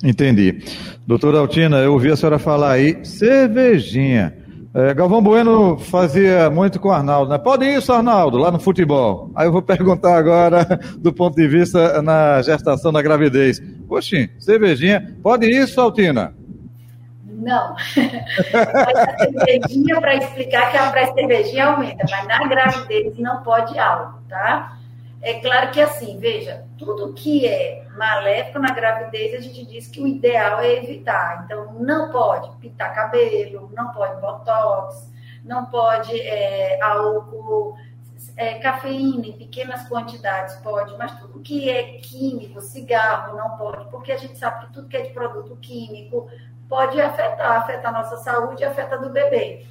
Entendi. 0.03 0.63
Doutora 1.07 1.39
Altina, 1.39 1.79
eu 1.79 1.93
ouvi 1.93 2.11
a 2.11 2.17
senhora 2.17 2.39
falar 2.39 2.73
aí, 2.73 3.05
cervejinha. 3.05 4.46
É, 4.77 4.93
Galvão 4.93 5.23
Bueno 5.23 5.79
fazia 5.79 6.51
muito 6.51 6.79
com 6.79 6.89
o 6.89 6.93
Arnaldo, 6.93 7.31
né? 7.31 7.39
Pode 7.39 7.65
isso, 7.65 7.91
Arnaldo, 7.95 8.37
lá 8.37 8.51
no 8.51 8.61
futebol. 8.61 9.31
Aí 9.35 9.47
eu 9.47 9.53
vou 9.53 9.63
perguntar 9.65 10.19
agora, 10.19 10.67
do 10.99 11.15
ponto 11.15 11.35
de 11.35 11.49
vista 11.49 12.03
na 12.03 12.43
gestação 12.43 12.93
da 12.93 13.01
gravidez. 13.01 13.59
Poxa, 13.89 14.29
cervejinha, 14.39 15.17
pode 15.23 15.47
isso, 15.49 15.81
Altina? 15.81 16.35
Não. 17.25 17.75
Mas 18.53 19.39
cervejinha 19.47 19.99
para 19.99 20.17
explicar 20.17 20.71
que 20.71 20.77
a 20.77 20.91
pré-cervejinha 20.91 21.69
aumenta, 21.69 22.05
mas 22.11 22.27
na 22.27 22.47
gravidez 22.47 23.19
não 23.19 23.43
pode 23.43 23.79
algo, 23.79 24.19
tá? 24.29 24.77
É 25.23 25.41
claro 25.41 25.71
que 25.71 25.81
assim, 25.81 26.19
veja, 26.19 26.67
tudo 26.79 27.15
que 27.15 27.47
é 27.47 27.87
maléfico 27.97 28.59
na 28.59 28.73
gravidez, 28.73 29.35
a 29.35 29.41
gente 29.41 29.65
diz 29.67 29.89
que 29.89 30.01
o 30.01 30.07
ideal 30.07 30.61
é 30.61 30.75
evitar. 30.75 31.45
Então, 31.45 31.73
não 31.75 32.11
pode 32.11 32.55
pintar 32.59 32.95
cabelo, 32.95 33.71
não 33.75 33.93
pode 33.93 34.21
botox, 34.21 35.11
não 35.45 35.67
pode 35.67 36.21
é, 36.21 36.81
álcool, 36.83 37.77
é, 38.37 38.59
cafeína 38.59 39.27
em 39.27 39.33
pequenas 39.33 39.89
quantidades 39.89 40.57
pode, 40.57 40.97
mas 40.99 41.19
tudo 41.19 41.41
que 41.41 41.71
é 41.71 41.99
químico, 41.99 42.61
cigarro, 42.61 43.37
não 43.37 43.57
pode, 43.57 43.89
porque 43.91 44.13
a 44.13 44.19
gente 44.19 44.39
sabe 44.39 44.67
que 44.67 44.73
tudo 44.73 44.89
que 44.89 44.97
é 44.97 45.03
de 45.03 45.11
produto 45.11 45.57
químico 45.57 46.29
pode 46.69 47.01
afetar, 47.01 47.63
afetar 47.63 47.95
a 47.95 47.99
nossa 48.03 48.17
saúde 48.19 48.63
e 48.63 48.67
afeta 48.67 48.99
do 48.99 49.09
bebê. 49.09 49.65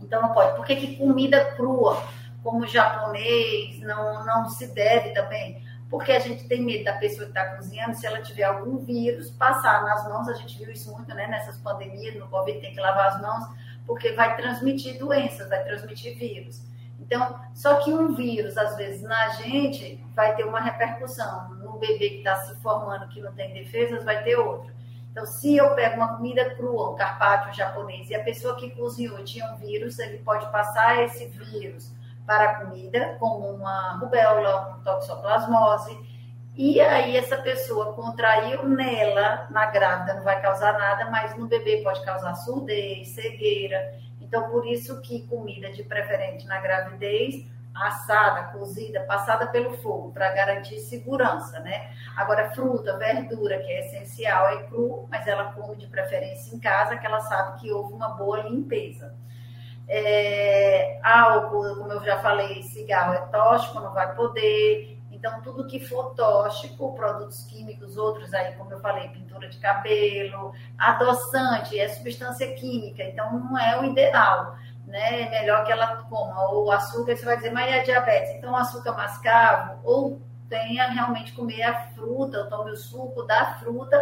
Então 0.00 0.22
não 0.22 0.32
pode. 0.32 0.56
Por 0.56 0.64
que, 0.64 0.76
que 0.76 0.96
comida 0.96 1.44
crua, 1.56 2.00
como 2.48 2.66
japonês, 2.66 3.78
não, 3.80 4.24
não 4.24 4.48
se 4.48 4.68
deve 4.68 5.10
também? 5.10 5.62
Porque 5.90 6.12
a 6.12 6.18
gente 6.18 6.48
tem 6.48 6.62
medo 6.62 6.84
da 6.84 6.94
pessoa 6.94 7.24
que 7.24 7.30
está 7.30 7.56
cozinhando, 7.56 7.94
se 7.94 8.06
ela 8.06 8.22
tiver 8.22 8.44
algum 8.44 8.78
vírus, 8.78 9.30
passar 9.30 9.84
nas 9.84 10.08
mãos. 10.08 10.28
A 10.28 10.34
gente 10.34 10.56
viu 10.56 10.72
isso 10.72 10.90
muito 10.92 11.14
né, 11.14 11.26
nessas 11.26 11.58
pandemias, 11.58 12.14
no 12.16 12.26
Covid, 12.28 12.58
tem 12.60 12.72
que 12.72 12.80
lavar 12.80 13.08
as 13.08 13.20
mãos, 13.20 13.44
porque 13.86 14.12
vai 14.12 14.34
transmitir 14.36 14.98
doenças, 14.98 15.46
vai 15.50 15.62
transmitir 15.62 16.18
vírus. 16.18 16.62
Então, 16.98 17.38
só 17.54 17.76
que 17.76 17.92
um 17.92 18.14
vírus, 18.14 18.56
às 18.56 18.76
vezes, 18.76 19.02
na 19.02 19.28
gente, 19.30 20.02
vai 20.14 20.34
ter 20.34 20.44
uma 20.44 20.60
repercussão. 20.60 21.50
No 21.56 21.78
bebê 21.78 22.10
que 22.10 22.18
está 22.18 22.36
se 22.36 22.54
formando, 22.62 23.08
que 23.08 23.20
não 23.20 23.32
tem 23.34 23.52
defesas, 23.52 24.04
vai 24.04 24.22
ter 24.24 24.36
outra. 24.36 24.72
Então, 25.10 25.26
se 25.26 25.54
eu 25.54 25.74
pego 25.74 25.96
uma 25.96 26.16
comida 26.16 26.54
crua, 26.54 26.92
um 26.92 26.96
carpaccio 26.96 27.52
japonês, 27.52 28.08
e 28.08 28.14
a 28.14 28.24
pessoa 28.24 28.56
que 28.56 28.70
cozinhou 28.70 29.22
tinha 29.24 29.52
um 29.52 29.56
vírus, 29.56 29.98
ele 29.98 30.18
pode 30.18 30.50
passar 30.50 31.02
esse 31.02 31.26
vírus 31.26 31.92
para 32.28 32.44
a 32.50 32.54
comida, 32.56 33.16
como 33.18 33.48
uma 33.48 33.94
rubéola, 33.94 34.78
toxoplasmose, 34.84 35.98
e 36.54 36.78
aí 36.78 37.16
essa 37.16 37.38
pessoa 37.38 37.94
contraiu 37.94 38.68
nela, 38.68 39.46
na 39.48 39.66
grávida 39.66 40.14
não 40.14 40.24
vai 40.24 40.42
causar 40.42 40.74
nada, 40.74 41.10
mas 41.10 41.34
no 41.38 41.46
bebê 41.46 41.78
pode 41.82 42.04
causar 42.04 42.34
surdez, 42.34 43.08
cegueira. 43.14 43.94
Então, 44.20 44.50
por 44.50 44.66
isso 44.66 45.00
que 45.00 45.26
comida 45.26 45.72
de 45.72 45.82
preferente 45.84 46.46
na 46.46 46.60
gravidez 46.60 47.46
assada, 47.74 48.52
cozida, 48.52 49.00
passada 49.04 49.46
pelo 49.46 49.78
fogo, 49.78 50.10
para 50.10 50.32
garantir 50.32 50.80
segurança, 50.80 51.60
né? 51.60 51.92
Agora, 52.16 52.50
fruta, 52.50 52.98
verdura, 52.98 53.58
que 53.60 53.70
é 53.70 53.86
essencial, 53.86 54.48
é 54.48 54.64
cru, 54.64 55.06
mas 55.08 55.26
ela 55.26 55.52
come 55.52 55.76
de 55.76 55.86
preferência 55.86 56.54
em 56.54 56.58
casa, 56.58 56.96
que 56.98 57.06
ela 57.06 57.20
sabe 57.20 57.60
que 57.60 57.72
houve 57.72 57.94
uma 57.94 58.08
boa 58.10 58.42
limpeza. 58.42 59.14
É, 59.86 60.57
álcool, 61.02 61.76
como 61.76 61.92
eu 61.92 62.04
já 62.04 62.18
falei, 62.20 62.62
cigarro 62.62 63.14
é 63.14 63.20
tóxico, 63.26 63.80
não 63.80 63.92
vai 63.92 64.14
poder. 64.14 64.98
Então, 65.10 65.40
tudo 65.42 65.66
que 65.66 65.80
for 65.80 66.14
tóxico, 66.14 66.94
produtos 66.94 67.44
químicos, 67.44 67.96
outros 67.96 68.32
aí, 68.32 68.52
como 68.54 68.72
eu 68.72 68.80
falei, 68.80 69.08
pintura 69.08 69.48
de 69.48 69.58
cabelo, 69.58 70.52
adoçante, 70.78 71.78
é 71.78 71.88
substância 71.88 72.54
química, 72.54 73.02
então 73.02 73.32
não 73.32 73.58
é 73.58 73.80
o 73.80 73.84
ideal 73.84 74.56
né? 74.88 75.22
É 75.22 75.30
melhor 75.30 75.64
que 75.64 75.72
ela 75.72 76.02
coma. 76.04 76.50
Ou 76.50 76.72
açúcar, 76.72 77.16
você 77.16 77.24
vai 77.24 77.36
dizer, 77.36 77.52
mas 77.52 77.70
é 77.72 77.82
diabetes? 77.82 78.34
Então, 78.34 78.56
açúcar 78.56 78.92
mascavo, 78.92 79.80
ou 79.84 80.20
tenha 80.48 80.88
realmente 80.88 81.32
comer 81.32 81.62
a 81.62 81.88
fruta, 81.90 82.38
ou 82.38 82.48
tome 82.48 82.72
o 82.72 82.76
suco 82.76 83.22
da 83.24 83.58
fruta, 83.58 83.96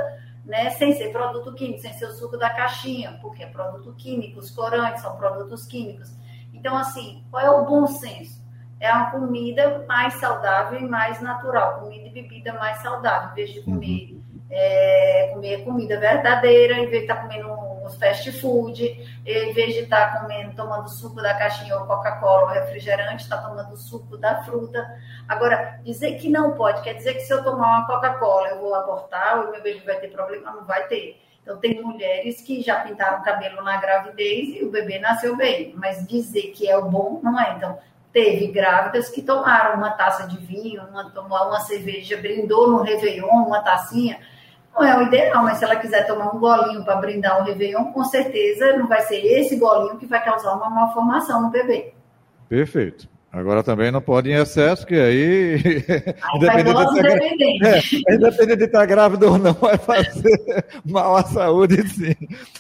né? 0.44 0.70
Sem 0.70 0.92
ser 0.94 1.10
produto 1.10 1.52
químico, 1.54 1.80
sem 1.80 1.92
ser 1.92 2.06
o 2.06 2.12
suco 2.12 2.38
da 2.38 2.50
caixinha, 2.50 3.18
porque 3.20 3.42
é 3.42 3.46
produto 3.46 3.92
químico, 3.94 4.38
os 4.38 4.50
corantes 4.50 5.02
são 5.02 5.16
produtos 5.16 5.66
químicos. 5.66 6.14
Então, 6.56 6.76
assim, 6.76 7.22
qual 7.30 7.44
é 7.44 7.50
o 7.50 7.64
bom 7.64 7.86
senso? 7.86 8.44
É 8.80 8.92
uma 8.92 9.10
comida 9.10 9.84
mais 9.86 10.14
saudável 10.14 10.80
e 10.80 10.86
mais 10.86 11.20
natural, 11.20 11.80
comida 11.80 12.08
e 12.08 12.10
bebida 12.10 12.52
mais 12.54 12.78
saudável, 12.82 13.30
em 13.30 13.34
vez 13.34 13.50
de 13.50 13.60
comer, 13.62 14.12
uhum. 14.12 14.22
é, 14.50 15.30
comer 15.32 15.64
comida 15.64 15.98
verdadeira, 15.98 16.75
em 16.75 16.86
vez 16.88 17.04
de 17.04 17.10
estar 17.10 17.22
comendo 17.22 17.66
os 17.86 17.96
fast 17.96 18.30
food, 18.40 18.82
em 19.25 19.52
vez 19.52 19.75
de 19.75 19.80
estar 19.80 20.12
tá 20.12 20.20
comendo, 20.20 20.54
tomando 20.54 20.88
suco 20.88 21.22
da 21.22 21.34
caixinha 21.34 21.76
ou 21.76 21.86
Coca-Cola 21.86 22.42
ou 22.42 22.48
refrigerante, 22.48 23.22
está 23.22 23.38
tomando 23.38 23.76
suco 23.76 24.16
da 24.16 24.42
fruta. 24.42 24.84
Agora, 25.28 25.80
dizer 25.84 26.16
que 26.16 26.28
não 26.28 26.52
pode, 26.52 26.82
quer 26.82 26.94
dizer 26.94 27.14
que 27.14 27.20
se 27.20 27.32
eu 27.32 27.44
tomar 27.44 27.78
uma 27.78 27.86
Coca-Cola 27.86 28.48
eu 28.48 28.60
vou 28.60 28.75
abortar 28.75 29.38
ou 29.38 29.52
meu 29.52 29.62
bebê 29.62 29.80
vai 29.84 30.00
ter 30.00 30.08
problema? 30.08 30.50
Não 30.50 30.64
vai 30.64 30.86
ter. 30.88 31.22
Então, 31.46 31.58
tem 31.58 31.80
mulheres 31.80 32.40
que 32.40 32.60
já 32.60 32.80
pintaram 32.80 33.22
cabelo 33.22 33.62
na 33.62 33.76
gravidez 33.76 34.48
e 34.56 34.64
o 34.64 34.70
bebê 34.70 34.98
nasceu 34.98 35.36
bem, 35.36 35.72
mas 35.76 36.04
dizer 36.04 36.50
que 36.50 36.68
é 36.68 36.76
o 36.76 36.90
bom 36.90 37.20
não 37.22 37.40
é. 37.40 37.54
Então, 37.56 37.78
teve 38.12 38.48
grávidas 38.48 39.08
que 39.08 39.22
tomaram 39.22 39.76
uma 39.76 39.90
taça 39.90 40.26
de 40.26 40.36
vinho, 40.38 40.82
uma, 40.88 41.08
tomou 41.10 41.38
uma 41.46 41.60
cerveja, 41.60 42.16
brindou 42.16 42.68
no 42.68 42.82
Réveillon, 42.82 43.28
uma 43.28 43.62
tacinha 43.62 44.18
não 44.74 44.84
é 44.84 44.98
o 44.98 45.02
ideal, 45.02 45.44
mas 45.44 45.58
se 45.58 45.64
ela 45.64 45.76
quiser 45.76 46.04
tomar 46.04 46.34
um 46.34 46.40
golinho 46.40 46.84
para 46.84 46.96
brindar 46.96 47.40
o 47.40 47.44
Réveillon, 47.44 47.92
com 47.92 48.02
certeza 48.04 48.76
não 48.76 48.88
vai 48.88 49.00
ser 49.02 49.24
esse 49.24 49.56
golinho 49.56 49.96
que 49.98 50.04
vai 50.04 50.22
causar 50.22 50.52
uma 50.54 50.68
malformação 50.68 51.40
no 51.40 51.48
bebê. 51.48 51.94
Perfeito. 52.48 53.08
Agora 53.37 53.62
também 53.62 53.90
não 53.90 54.00
pode 54.00 54.31
em 54.31 54.35
excesso, 54.35 54.87
que 54.87 54.95
aí. 54.95 55.55
aí 55.55 56.16
independente, 56.37 57.37
de 57.37 57.45
estar, 57.45 58.11
é, 58.11 58.14
independente 58.14 58.57
de 58.57 58.64
estar 58.64 58.87
grávida 58.87 59.31
ou 59.31 59.37
não, 59.37 59.52
vai 59.52 59.76
fazer 59.76 60.64
mal 60.83 61.14
à 61.14 61.23
saúde, 61.23 61.87
sim. 61.87 62.14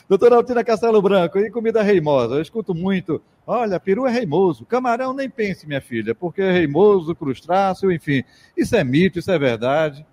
Doutora 0.06 0.36
Altina 0.36 0.62
Castelo 0.62 1.00
Branco, 1.00 1.38
e 1.38 1.50
comida 1.50 1.82
reimosa? 1.82 2.34
Eu 2.34 2.42
escuto 2.42 2.74
muito. 2.74 3.22
Olha, 3.46 3.80
peru 3.80 4.06
é 4.06 4.10
reimoso. 4.10 4.66
Camarão 4.66 5.14
nem 5.14 5.30
pense, 5.30 5.66
minha 5.66 5.80
filha, 5.80 6.14
porque 6.14 6.42
é 6.42 6.52
reimoso, 6.52 7.14
crustáceo, 7.14 7.90
enfim. 7.90 8.22
Isso 8.54 8.76
é 8.76 8.84
mito, 8.84 9.18
isso 9.18 9.30
é 9.30 9.38
verdade. 9.38 10.04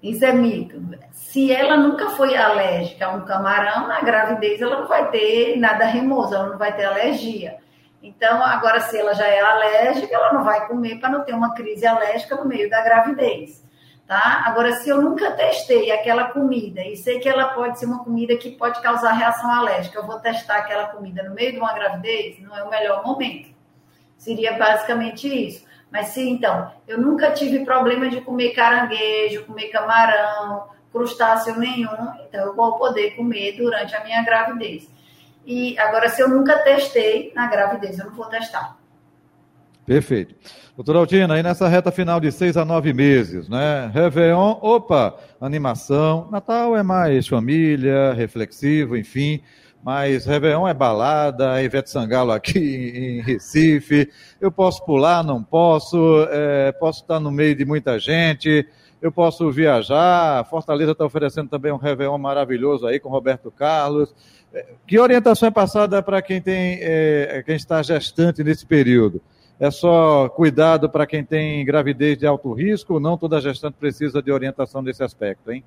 Isso 0.00 0.24
é 0.24 0.32
mito. 0.32 0.80
Se 1.10 1.50
ela 1.50 1.76
nunca 1.76 2.10
foi 2.10 2.36
alérgica 2.36 3.06
a 3.06 3.16
um 3.16 3.24
camarão, 3.24 3.88
na 3.88 4.00
gravidez 4.00 4.62
ela 4.62 4.82
não 4.82 4.86
vai 4.86 5.10
ter 5.10 5.56
nada 5.56 5.86
remoso, 5.86 6.36
ela 6.36 6.50
não 6.50 6.58
vai 6.58 6.72
ter 6.76 6.84
alergia. 6.84 7.61
Então, 8.02 8.42
agora, 8.42 8.80
se 8.80 8.98
ela 8.98 9.14
já 9.14 9.26
é 9.26 9.40
alérgica, 9.40 10.12
ela 10.12 10.32
não 10.32 10.42
vai 10.42 10.66
comer 10.66 10.98
para 10.98 11.08
não 11.08 11.22
ter 11.22 11.34
uma 11.34 11.54
crise 11.54 11.86
alérgica 11.86 12.34
no 12.34 12.44
meio 12.44 12.68
da 12.68 12.82
gravidez. 12.82 13.62
Tá? 14.06 14.42
Agora, 14.44 14.72
se 14.72 14.88
eu 14.88 15.00
nunca 15.00 15.30
testei 15.30 15.92
aquela 15.92 16.24
comida 16.24 16.82
e 16.82 16.96
sei 16.96 17.20
que 17.20 17.28
ela 17.28 17.50
pode 17.50 17.78
ser 17.78 17.86
uma 17.86 18.02
comida 18.02 18.36
que 18.36 18.50
pode 18.50 18.82
causar 18.82 19.12
reação 19.12 19.48
alérgica, 19.50 19.98
eu 19.98 20.06
vou 20.06 20.18
testar 20.18 20.58
aquela 20.58 20.88
comida 20.88 21.22
no 21.22 21.34
meio 21.34 21.52
de 21.52 21.58
uma 21.58 21.72
gravidez, 21.72 22.40
não 22.40 22.56
é 22.56 22.64
o 22.64 22.68
melhor 22.68 23.04
momento. 23.04 23.48
Seria 24.18 24.58
basicamente 24.58 25.28
isso. 25.28 25.64
Mas 25.90 26.08
se 26.08 26.28
então, 26.28 26.72
eu 26.88 27.00
nunca 27.00 27.30
tive 27.30 27.64
problema 27.64 28.08
de 28.08 28.20
comer 28.20 28.50
caranguejo, 28.50 29.44
comer 29.44 29.68
camarão, 29.68 30.68
crustáceo 30.90 31.58
nenhum, 31.58 32.12
então 32.26 32.46
eu 32.46 32.54
vou 32.54 32.76
poder 32.76 33.12
comer 33.12 33.52
durante 33.52 33.94
a 33.94 34.02
minha 34.02 34.22
gravidez. 34.24 34.90
E 35.46 35.78
agora, 35.78 36.08
se 36.08 36.22
eu 36.22 36.28
nunca 36.28 36.58
testei 36.58 37.32
na 37.34 37.46
gravidez, 37.48 37.98
eu 37.98 38.06
não 38.06 38.14
vou 38.14 38.26
testar. 38.26 38.76
Perfeito. 39.84 40.34
Doutora 40.76 41.00
Altina, 41.00 41.34
aí 41.34 41.42
nessa 41.42 41.68
reta 41.68 41.90
final 41.90 42.20
de 42.20 42.30
seis 42.30 42.56
a 42.56 42.64
nove 42.64 42.92
meses, 42.92 43.48
né? 43.48 43.90
Réveillon, 43.92 44.58
opa, 44.62 45.16
animação. 45.40 46.28
Natal 46.30 46.76
é 46.76 46.82
mais 46.82 47.26
família, 47.26 48.12
reflexivo, 48.12 48.96
enfim. 48.96 49.42
Mas 49.84 50.24
Réveillon 50.24 50.68
é 50.68 50.72
balada, 50.72 51.60
Ivete 51.60 51.90
Sangalo 51.90 52.30
aqui 52.30 52.58
em 52.58 53.20
Recife. 53.20 54.08
Eu 54.40 54.52
posso 54.52 54.84
pular, 54.86 55.24
não 55.24 55.42
posso. 55.42 56.26
É, 56.30 56.70
posso 56.72 57.02
estar 57.02 57.18
no 57.18 57.32
meio 57.32 57.54
de 57.56 57.64
muita 57.64 57.98
gente. 57.98 58.66
Eu 59.02 59.10
posso 59.10 59.50
viajar. 59.50 60.44
Fortaleza 60.44 60.92
está 60.92 61.04
oferecendo 61.04 61.50
também 61.50 61.72
um 61.72 61.76
Réveillon 61.76 62.16
maravilhoso 62.16 62.86
aí 62.86 63.00
com 63.00 63.08
Roberto 63.08 63.50
Carlos. 63.50 64.14
É, 64.54 64.64
que 64.86 64.96
orientação 64.96 65.48
é 65.48 65.50
passada 65.50 66.00
para 66.00 66.22
quem 66.22 66.40
tem, 66.40 66.78
é, 66.80 67.42
quem 67.44 67.56
está 67.56 67.82
gestante 67.82 68.44
nesse 68.44 68.64
período? 68.64 69.20
É 69.58 69.72
só 69.72 70.28
cuidado 70.28 70.88
para 70.88 71.04
quem 71.04 71.24
tem 71.24 71.64
gravidez 71.64 72.16
de 72.16 72.26
alto 72.28 72.52
risco 72.52 73.00
não 73.00 73.18
toda 73.18 73.40
gestante 73.40 73.74
precisa 73.74 74.22
de 74.22 74.30
orientação 74.30 74.80
nesse 74.80 75.02
aspecto, 75.02 75.50
hein? 75.50 75.64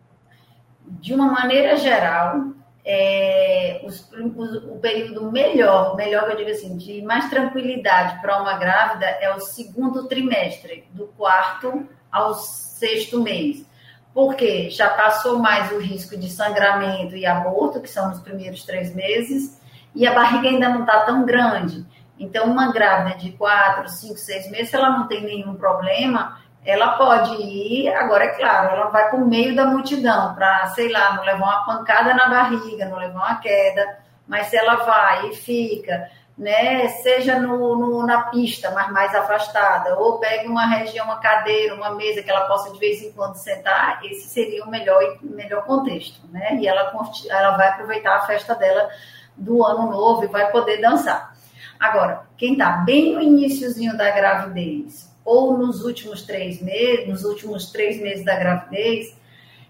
De 0.85 1.13
uma 1.13 1.29
maneira 1.29 1.75
geral, 1.75 2.51
é, 2.85 3.81
os, 3.83 4.09
os, 4.13 4.55
o 4.63 4.79
período 4.79 5.29
melhor, 5.29 5.95
melhor 5.97 6.29
eu 6.29 6.37
digo 6.37 6.51
assim, 6.51 6.77
de 6.77 7.01
mais 7.01 7.29
tranquilidade 7.29 8.21
para 8.21 8.41
uma 8.41 8.57
grávida 8.57 9.05
é 9.05 9.33
o 9.33 9.41
segundo 9.41 10.07
trimestre, 10.07 10.85
do 10.91 11.07
quarto 11.17 11.85
ao 12.15 12.33
sexto 12.33 13.21
mês. 13.21 13.65
Porque 14.13 14.69
já 14.69 14.89
passou 14.89 15.39
mais 15.39 15.71
o 15.71 15.79
risco 15.79 16.17
de 16.17 16.29
sangramento 16.29 17.15
e 17.17 17.25
aborto, 17.25 17.81
que 17.81 17.89
são 17.89 18.09
nos 18.09 18.19
primeiros 18.19 18.63
três 18.63 18.95
meses, 18.95 19.61
e 19.93 20.07
a 20.07 20.13
barriga 20.13 20.47
ainda 20.47 20.69
não 20.69 20.81
está 20.81 21.01
tão 21.01 21.25
grande. 21.25 21.85
Então, 22.17 22.45
uma 22.45 22.71
grávida 22.71 23.17
de 23.17 23.33
quatro, 23.33 23.89
cinco, 23.89 24.17
seis 24.17 24.49
meses, 24.49 24.69
se 24.69 24.75
ela 24.75 24.89
não 24.89 25.07
tem 25.07 25.21
nenhum 25.21 25.55
problema, 25.55 26.39
ela 26.63 26.93
pode 26.93 27.35
ir, 27.41 27.89
agora 27.89 28.23
é 28.23 28.29
claro, 28.29 28.73
ela 28.73 28.89
vai 28.89 29.09
para 29.09 29.19
o 29.19 29.27
meio 29.27 29.53
da 29.53 29.65
multidão, 29.65 30.33
para, 30.33 30.67
sei 30.67 30.89
lá, 30.89 31.15
não 31.15 31.23
levar 31.23 31.45
uma 31.45 31.65
pancada 31.65 32.13
na 32.13 32.27
barriga, 32.29 32.85
não 32.85 32.97
levar 32.97 33.19
uma 33.19 33.35
queda, 33.35 33.99
mas 34.25 34.47
se 34.47 34.55
ela 34.55 34.77
vai 34.77 35.29
e 35.29 35.35
fica, 35.35 36.09
né, 36.37 36.87
seja 36.89 37.39
no, 37.39 37.77
no, 37.77 38.05
na 38.05 38.23
pista, 38.23 38.69
mas 38.71 38.91
mais 38.91 39.15
afastada, 39.15 39.97
ou 39.97 40.19
pegue 40.19 40.47
uma 40.47 40.65
região, 40.65 41.05
uma 41.05 41.19
cadeira, 41.19 41.73
uma 41.73 41.91
mesa 41.91 42.21
que 42.21 42.29
ela 42.29 42.45
possa 42.45 42.73
de 42.73 42.79
vez 42.79 43.01
em 43.01 43.11
quando 43.13 43.35
sentar, 43.35 44.01
esse 44.03 44.27
seria 44.27 44.63
o 44.65 44.69
melhor, 44.69 45.17
melhor 45.21 45.63
contexto, 45.63 46.19
né, 46.27 46.57
e 46.59 46.67
ela, 46.67 46.91
ela 47.29 47.55
vai 47.55 47.69
aproveitar 47.69 48.17
a 48.17 48.25
festa 48.25 48.53
dela 48.53 48.89
do 49.37 49.63
ano 49.63 49.89
novo 49.89 50.25
e 50.25 50.27
vai 50.27 50.51
poder 50.51 50.81
dançar. 50.81 51.35
Agora, 51.79 52.23
quem 52.37 52.53
está 52.53 52.71
bem 52.71 53.13
no 53.13 53.21
iníciozinho 53.21 53.97
da 53.97 54.09
gravidez 54.11 55.13
ou 55.23 55.57
nos 55.57 55.83
últimos 55.83 56.21
três 56.23 56.61
meses, 56.61 57.07
nos 57.07 57.23
últimos 57.23 57.71
três 57.71 57.99
meses 58.01 58.23
da 58.23 58.35
gravidez, 58.35 59.15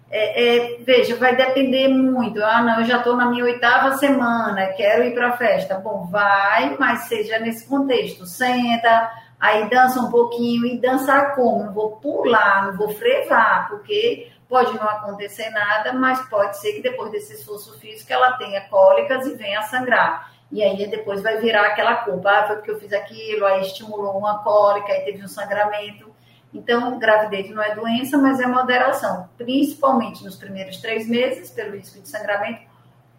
é, 0.10 0.76
é, 0.76 0.78
veja, 0.80 1.16
vai 1.16 1.36
depender 1.36 1.88
muito. 1.88 2.44
Ah, 2.44 2.62
não, 2.62 2.80
eu 2.80 2.86
já 2.86 2.98
estou 2.98 3.16
na 3.16 3.26
minha 3.26 3.44
oitava 3.44 3.98
semana, 3.98 4.68
quero 4.74 5.04
ir 5.04 5.14
para 5.14 5.30
a 5.30 5.38
festa. 5.38 5.76
Bom, 5.76 6.06
vai, 6.06 6.76
mas 6.80 7.08
seja 7.08 7.40
nesse 7.40 7.68
contexto. 7.68 8.26
Senta, 8.26 9.12
aí 9.40 9.70
dança 9.70 10.00
um 10.00 10.10
pouquinho 10.12 10.66
e 10.66 10.80
dançar 10.80 11.36
como? 11.36 11.66
Não 11.66 11.74
vou 11.74 11.98
pular, 11.98 12.68
não 12.68 12.78
vou 12.78 12.90
frevar, 12.90 13.68
porque 13.68 14.32
pode 14.48 14.74
não 14.76 14.88
acontecer 14.88 15.50
nada, 15.50 15.92
mas 15.94 16.22
pode 16.30 16.58
ser 16.60 16.74
que 16.74 16.82
depois 16.82 17.12
desse 17.12 17.34
esforço 17.34 17.78
físico 17.80 18.14
ela 18.14 18.34
tenha 18.34 18.62
cólicas 18.70 19.26
e 19.26 19.36
venha 19.36 19.60
a 19.60 19.64
sangrar. 19.64 20.32
E 20.52 20.64
aí 20.64 20.88
depois 20.88 21.22
vai 21.22 21.38
virar 21.40 21.66
aquela 21.66 21.96
culpa, 21.96 22.32
ah, 22.32 22.48
foi 22.48 22.56
porque 22.58 22.72
eu 22.72 22.80
fiz 22.80 22.94
aquilo, 22.94 23.46
aí 23.46 23.62
estimulou 23.62 24.18
uma 24.18 24.44
cólica, 24.44 24.94
aí 24.94 25.02
teve 25.02 25.24
um 25.24 25.28
sangramento. 25.28 26.15
Então, 26.56 26.98
gravidez 26.98 27.50
não 27.54 27.62
é 27.62 27.76
doença, 27.76 28.18
mas 28.18 28.40
é 28.40 28.48
moderação, 28.48 29.28
principalmente 29.38 30.24
nos 30.24 30.38
primeiros 30.38 30.78
três 30.78 31.06
meses, 31.06 31.52
pelo 31.52 31.76
risco 31.76 32.02
de 32.02 32.08
sangramento, 32.08 32.62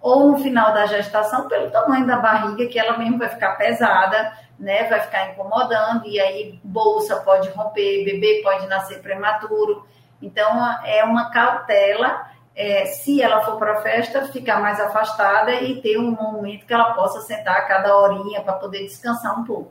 ou 0.00 0.32
no 0.32 0.38
final 0.38 0.72
da 0.72 0.86
gestação, 0.86 1.46
pelo 1.46 1.70
tamanho 1.70 2.06
da 2.06 2.16
barriga, 2.16 2.66
que 2.66 2.78
ela 2.78 2.96
mesmo 2.96 3.18
vai 3.18 3.28
ficar 3.28 3.56
pesada, 3.56 4.32
né? 4.58 4.84
Vai 4.88 5.00
ficar 5.00 5.32
incomodando, 5.32 6.06
e 6.06 6.18
aí 6.18 6.58
bolsa 6.64 7.16
pode 7.16 7.50
romper, 7.50 8.06
bebê 8.06 8.40
pode 8.42 8.66
nascer 8.68 9.02
prematuro. 9.02 9.86
Então, 10.22 10.58
é 10.86 11.04
uma 11.04 11.30
cautela 11.30 12.30
é, 12.54 12.86
se 12.86 13.20
ela 13.20 13.42
for 13.42 13.58
para 13.58 13.80
a 13.80 13.82
festa, 13.82 14.28
ficar 14.28 14.62
mais 14.62 14.80
afastada 14.80 15.52
e 15.56 15.82
ter 15.82 15.98
um 15.98 16.10
momento 16.10 16.64
que 16.64 16.72
ela 16.72 16.94
possa 16.94 17.20
sentar 17.20 17.58
a 17.58 17.66
cada 17.66 17.94
horinha 17.98 18.40
para 18.40 18.54
poder 18.54 18.84
descansar 18.84 19.38
um 19.38 19.44
pouco. 19.44 19.70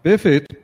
Perfeito. 0.00 0.61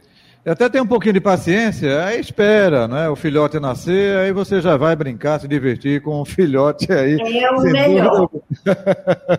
Até 0.49 0.69
tem 0.69 0.81
um 0.81 0.87
pouquinho 0.87 1.13
de 1.13 1.21
paciência, 1.21 2.05
aí 2.05 2.21
espera, 2.21 2.89
né? 2.89 3.09
O 3.09 3.15
filhote 3.15 3.61
nascer, 3.61 4.17
aí 4.17 4.33
você 4.33 4.61
já 4.61 4.77
vai 4.77 4.97
brincar, 4.97 5.39
se 5.39 5.47
divertir 5.47 6.01
com 6.01 6.21
o 6.21 6.25
filhote 6.25 6.91
aí. 6.91 7.19
É 7.21 7.51
o 7.51 7.61
melhor. 7.61 8.31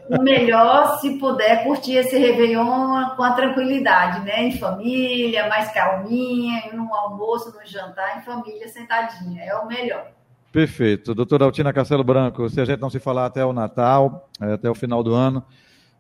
o 0.10 0.22
melhor, 0.22 1.00
se 1.00 1.18
puder, 1.18 1.64
curtir 1.64 1.96
esse 1.96 2.18
Réveillon 2.18 3.16
com 3.16 3.24
a 3.24 3.32
tranquilidade, 3.32 4.24
né? 4.24 4.44
Em 4.44 4.58
família, 4.58 5.50
mais 5.50 5.72
calminha, 5.72 6.72
no 6.74 6.94
almoço, 6.94 7.52
no 7.58 7.66
jantar, 7.66 8.20
em 8.20 8.22
família, 8.22 8.68
sentadinha. 8.68 9.44
É 9.44 9.56
o 9.56 9.68
melhor. 9.68 10.06
Perfeito. 10.52 11.16
Doutora 11.16 11.46
Altina 11.46 11.74
Castelo 11.74 12.04
Branco, 12.04 12.50
se 12.50 12.62
a 12.62 12.66
gente 12.66 12.80
não 12.80 12.90
se 12.90 13.00
falar 13.00 13.26
até 13.26 13.44
o 13.44 13.54
Natal, 13.54 14.30
é, 14.40 14.54
até 14.54 14.70
o 14.70 14.76
final 14.76 15.02
do 15.04 15.14
ano, 15.14 15.44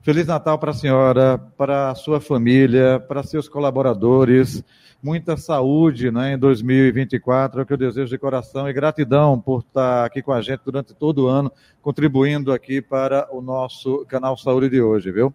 Feliz 0.01 0.25
Natal 0.25 0.57
para 0.57 0.71
a 0.71 0.73
senhora, 0.73 1.37
para 1.57 1.89
a 1.89 1.95
sua 1.95 2.21
família, 2.21 3.01
para 3.05 3.21
seus 3.21 3.49
colaboradores, 3.49 4.63
muita 5.03 5.35
saúde 5.35 6.09
né, 6.09 6.33
em 6.33 6.37
2024, 6.37 7.59
é 7.59 7.63
o 7.63 7.65
que 7.65 7.73
eu 7.73 7.77
desejo 7.77 8.09
de 8.09 8.17
coração, 8.17 8.69
e 8.69 8.73
gratidão 8.73 9.37
por 9.37 9.59
estar 9.59 10.05
aqui 10.05 10.21
com 10.21 10.31
a 10.31 10.41
gente 10.41 10.61
durante 10.63 10.93
todo 10.93 11.25
o 11.25 11.27
ano, 11.27 11.51
contribuindo 11.81 12.53
aqui 12.53 12.81
para 12.81 13.27
o 13.29 13.41
nosso 13.41 14.05
canal 14.07 14.37
Saúde 14.37 14.69
de 14.69 14.81
hoje, 14.81 15.11
viu? 15.11 15.33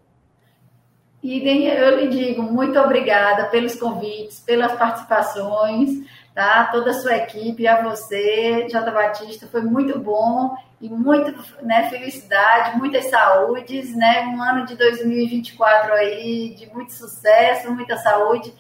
Idem, 1.22 1.66
eu 1.66 2.00
lhe 2.00 2.09
digo, 2.09 2.42
muito 2.42 2.79
obrigada 2.79 3.44
pelos 3.46 3.74
convites, 3.74 4.40
pelas 4.40 4.72
participações 4.72 6.07
tá? 6.35 6.64
Toda 6.73 6.90
a 6.90 6.94
sua 6.94 7.16
equipe, 7.16 7.66
a 7.66 7.83
você, 7.83 8.66
Jota 8.68 8.90
Batista, 8.90 9.47
foi 9.47 9.62
muito 9.62 9.99
bom 9.99 10.55
e 10.81 10.88
muito, 10.88 11.33
né, 11.62 11.88
felicidade, 11.88 12.77
muitas 12.77 13.09
saúdes, 13.09 13.97
né? 13.97 14.27
Um 14.27 14.42
ano 14.42 14.66
de 14.66 14.77
2024 14.77 15.92
aí 15.94 16.55
de 16.59 16.70
muito 16.75 16.92
sucesso, 16.92 17.73
muita 17.73 17.97
saúde 17.97 18.53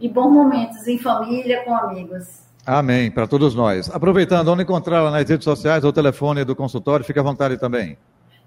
e 0.00 0.08
bons 0.08 0.32
momentos 0.32 0.86
em 0.88 0.98
família, 0.98 1.62
com 1.64 1.74
amigos. 1.74 2.42
Amém, 2.66 3.10
para 3.10 3.26
todos 3.26 3.54
nós. 3.54 3.88
Aproveitando, 3.92 4.48
onde 4.48 4.62
encontrá-la 4.62 5.10
nas 5.10 5.28
redes 5.28 5.44
sociais, 5.44 5.84
o 5.84 5.92
telefone 5.92 6.44
do 6.44 6.54
consultório, 6.54 7.04
fique 7.04 7.18
à 7.18 7.22
vontade 7.22 7.56
também. 7.56 7.96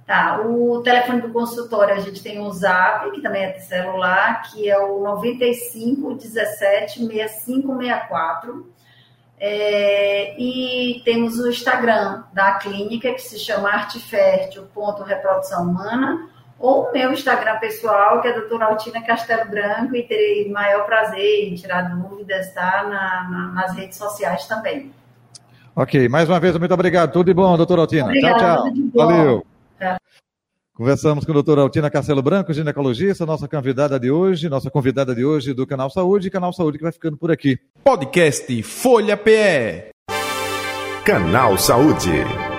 Tá, 0.06 0.40
o 0.46 0.82
telefone 0.84 1.22
do 1.22 1.30
consultório 1.30 1.96
a 1.96 2.00
gente 2.00 2.22
tem 2.22 2.40
o 2.40 2.52
Zap, 2.52 3.10
que 3.12 3.22
também 3.22 3.44
é 3.44 3.54
celular, 3.54 4.44
que 4.44 4.70
é 4.70 4.78
o 4.78 5.02
95 5.02 6.14
17 6.14 7.00
65 7.00 7.78
64. 7.78 8.76
É, 9.40 10.40
e 10.40 11.02
temos 11.04 11.40
o 11.40 11.50
Instagram 11.50 12.24
da 12.34 12.54
clínica, 12.54 13.12
que 13.14 13.22
se 13.22 13.40
chama 13.40 13.70
artefértil.reprodução 13.70 15.64
humana, 15.64 16.30
ou 16.60 16.84
o 16.84 16.92
meu 16.94 17.12
Instagram 17.12 17.58
pessoal, 17.58 18.22
que 18.22 18.28
é 18.28 18.32
a 18.32 18.36
doutora 18.36 18.66
Altina 18.66 19.02
Castelo 19.02 19.50
Branco, 19.50 19.96
e 19.96 20.04
terei 20.04 20.48
maior 20.52 20.86
prazer 20.86 21.50
em 21.50 21.56
tirar 21.56 21.82
dúvidas 21.96 22.54
tá, 22.54 22.84
na, 22.84 23.28
na, 23.30 23.48
nas 23.54 23.76
redes 23.76 23.98
sociais 23.98 24.46
também. 24.46 24.94
Ok, 25.76 26.08
mais 26.08 26.30
uma 26.30 26.40
vez, 26.40 26.56
muito 26.58 26.74
obrigado. 26.74 27.12
Tudo 27.12 27.26
de 27.26 27.34
bom, 27.34 27.58
doutora 27.58 27.82
Altina. 27.82 28.06
Obrigada, 28.06 28.38
tchau, 28.38 28.64
tchau. 28.64 28.74
Valeu. 28.94 29.55
Conversamos 30.74 31.24
com 31.24 31.32
a 31.32 31.34
doutora 31.34 31.62
Altina 31.62 31.90
Castelo 31.90 32.22
Branco, 32.22 32.52
ginecologista, 32.52 33.26
nossa 33.26 33.48
convidada 33.48 33.98
de 33.98 34.12
hoje, 34.12 34.50
nossa 34.50 34.70
convidada 34.70 35.16
de 35.16 35.24
hoje 35.24 35.54
do 35.54 35.66
Canal 35.66 35.90
Saúde, 35.90 36.30
Canal 36.30 36.52
Saúde 36.52 36.78
que 36.78 36.84
vai 36.84 36.92
ficando 36.92 37.16
por 37.16 37.32
aqui. 37.32 37.58
Podcast 37.82 38.62
Folha 38.64 39.16
PE. 39.16 39.92
Canal 41.06 41.58
Saúde. 41.58 42.55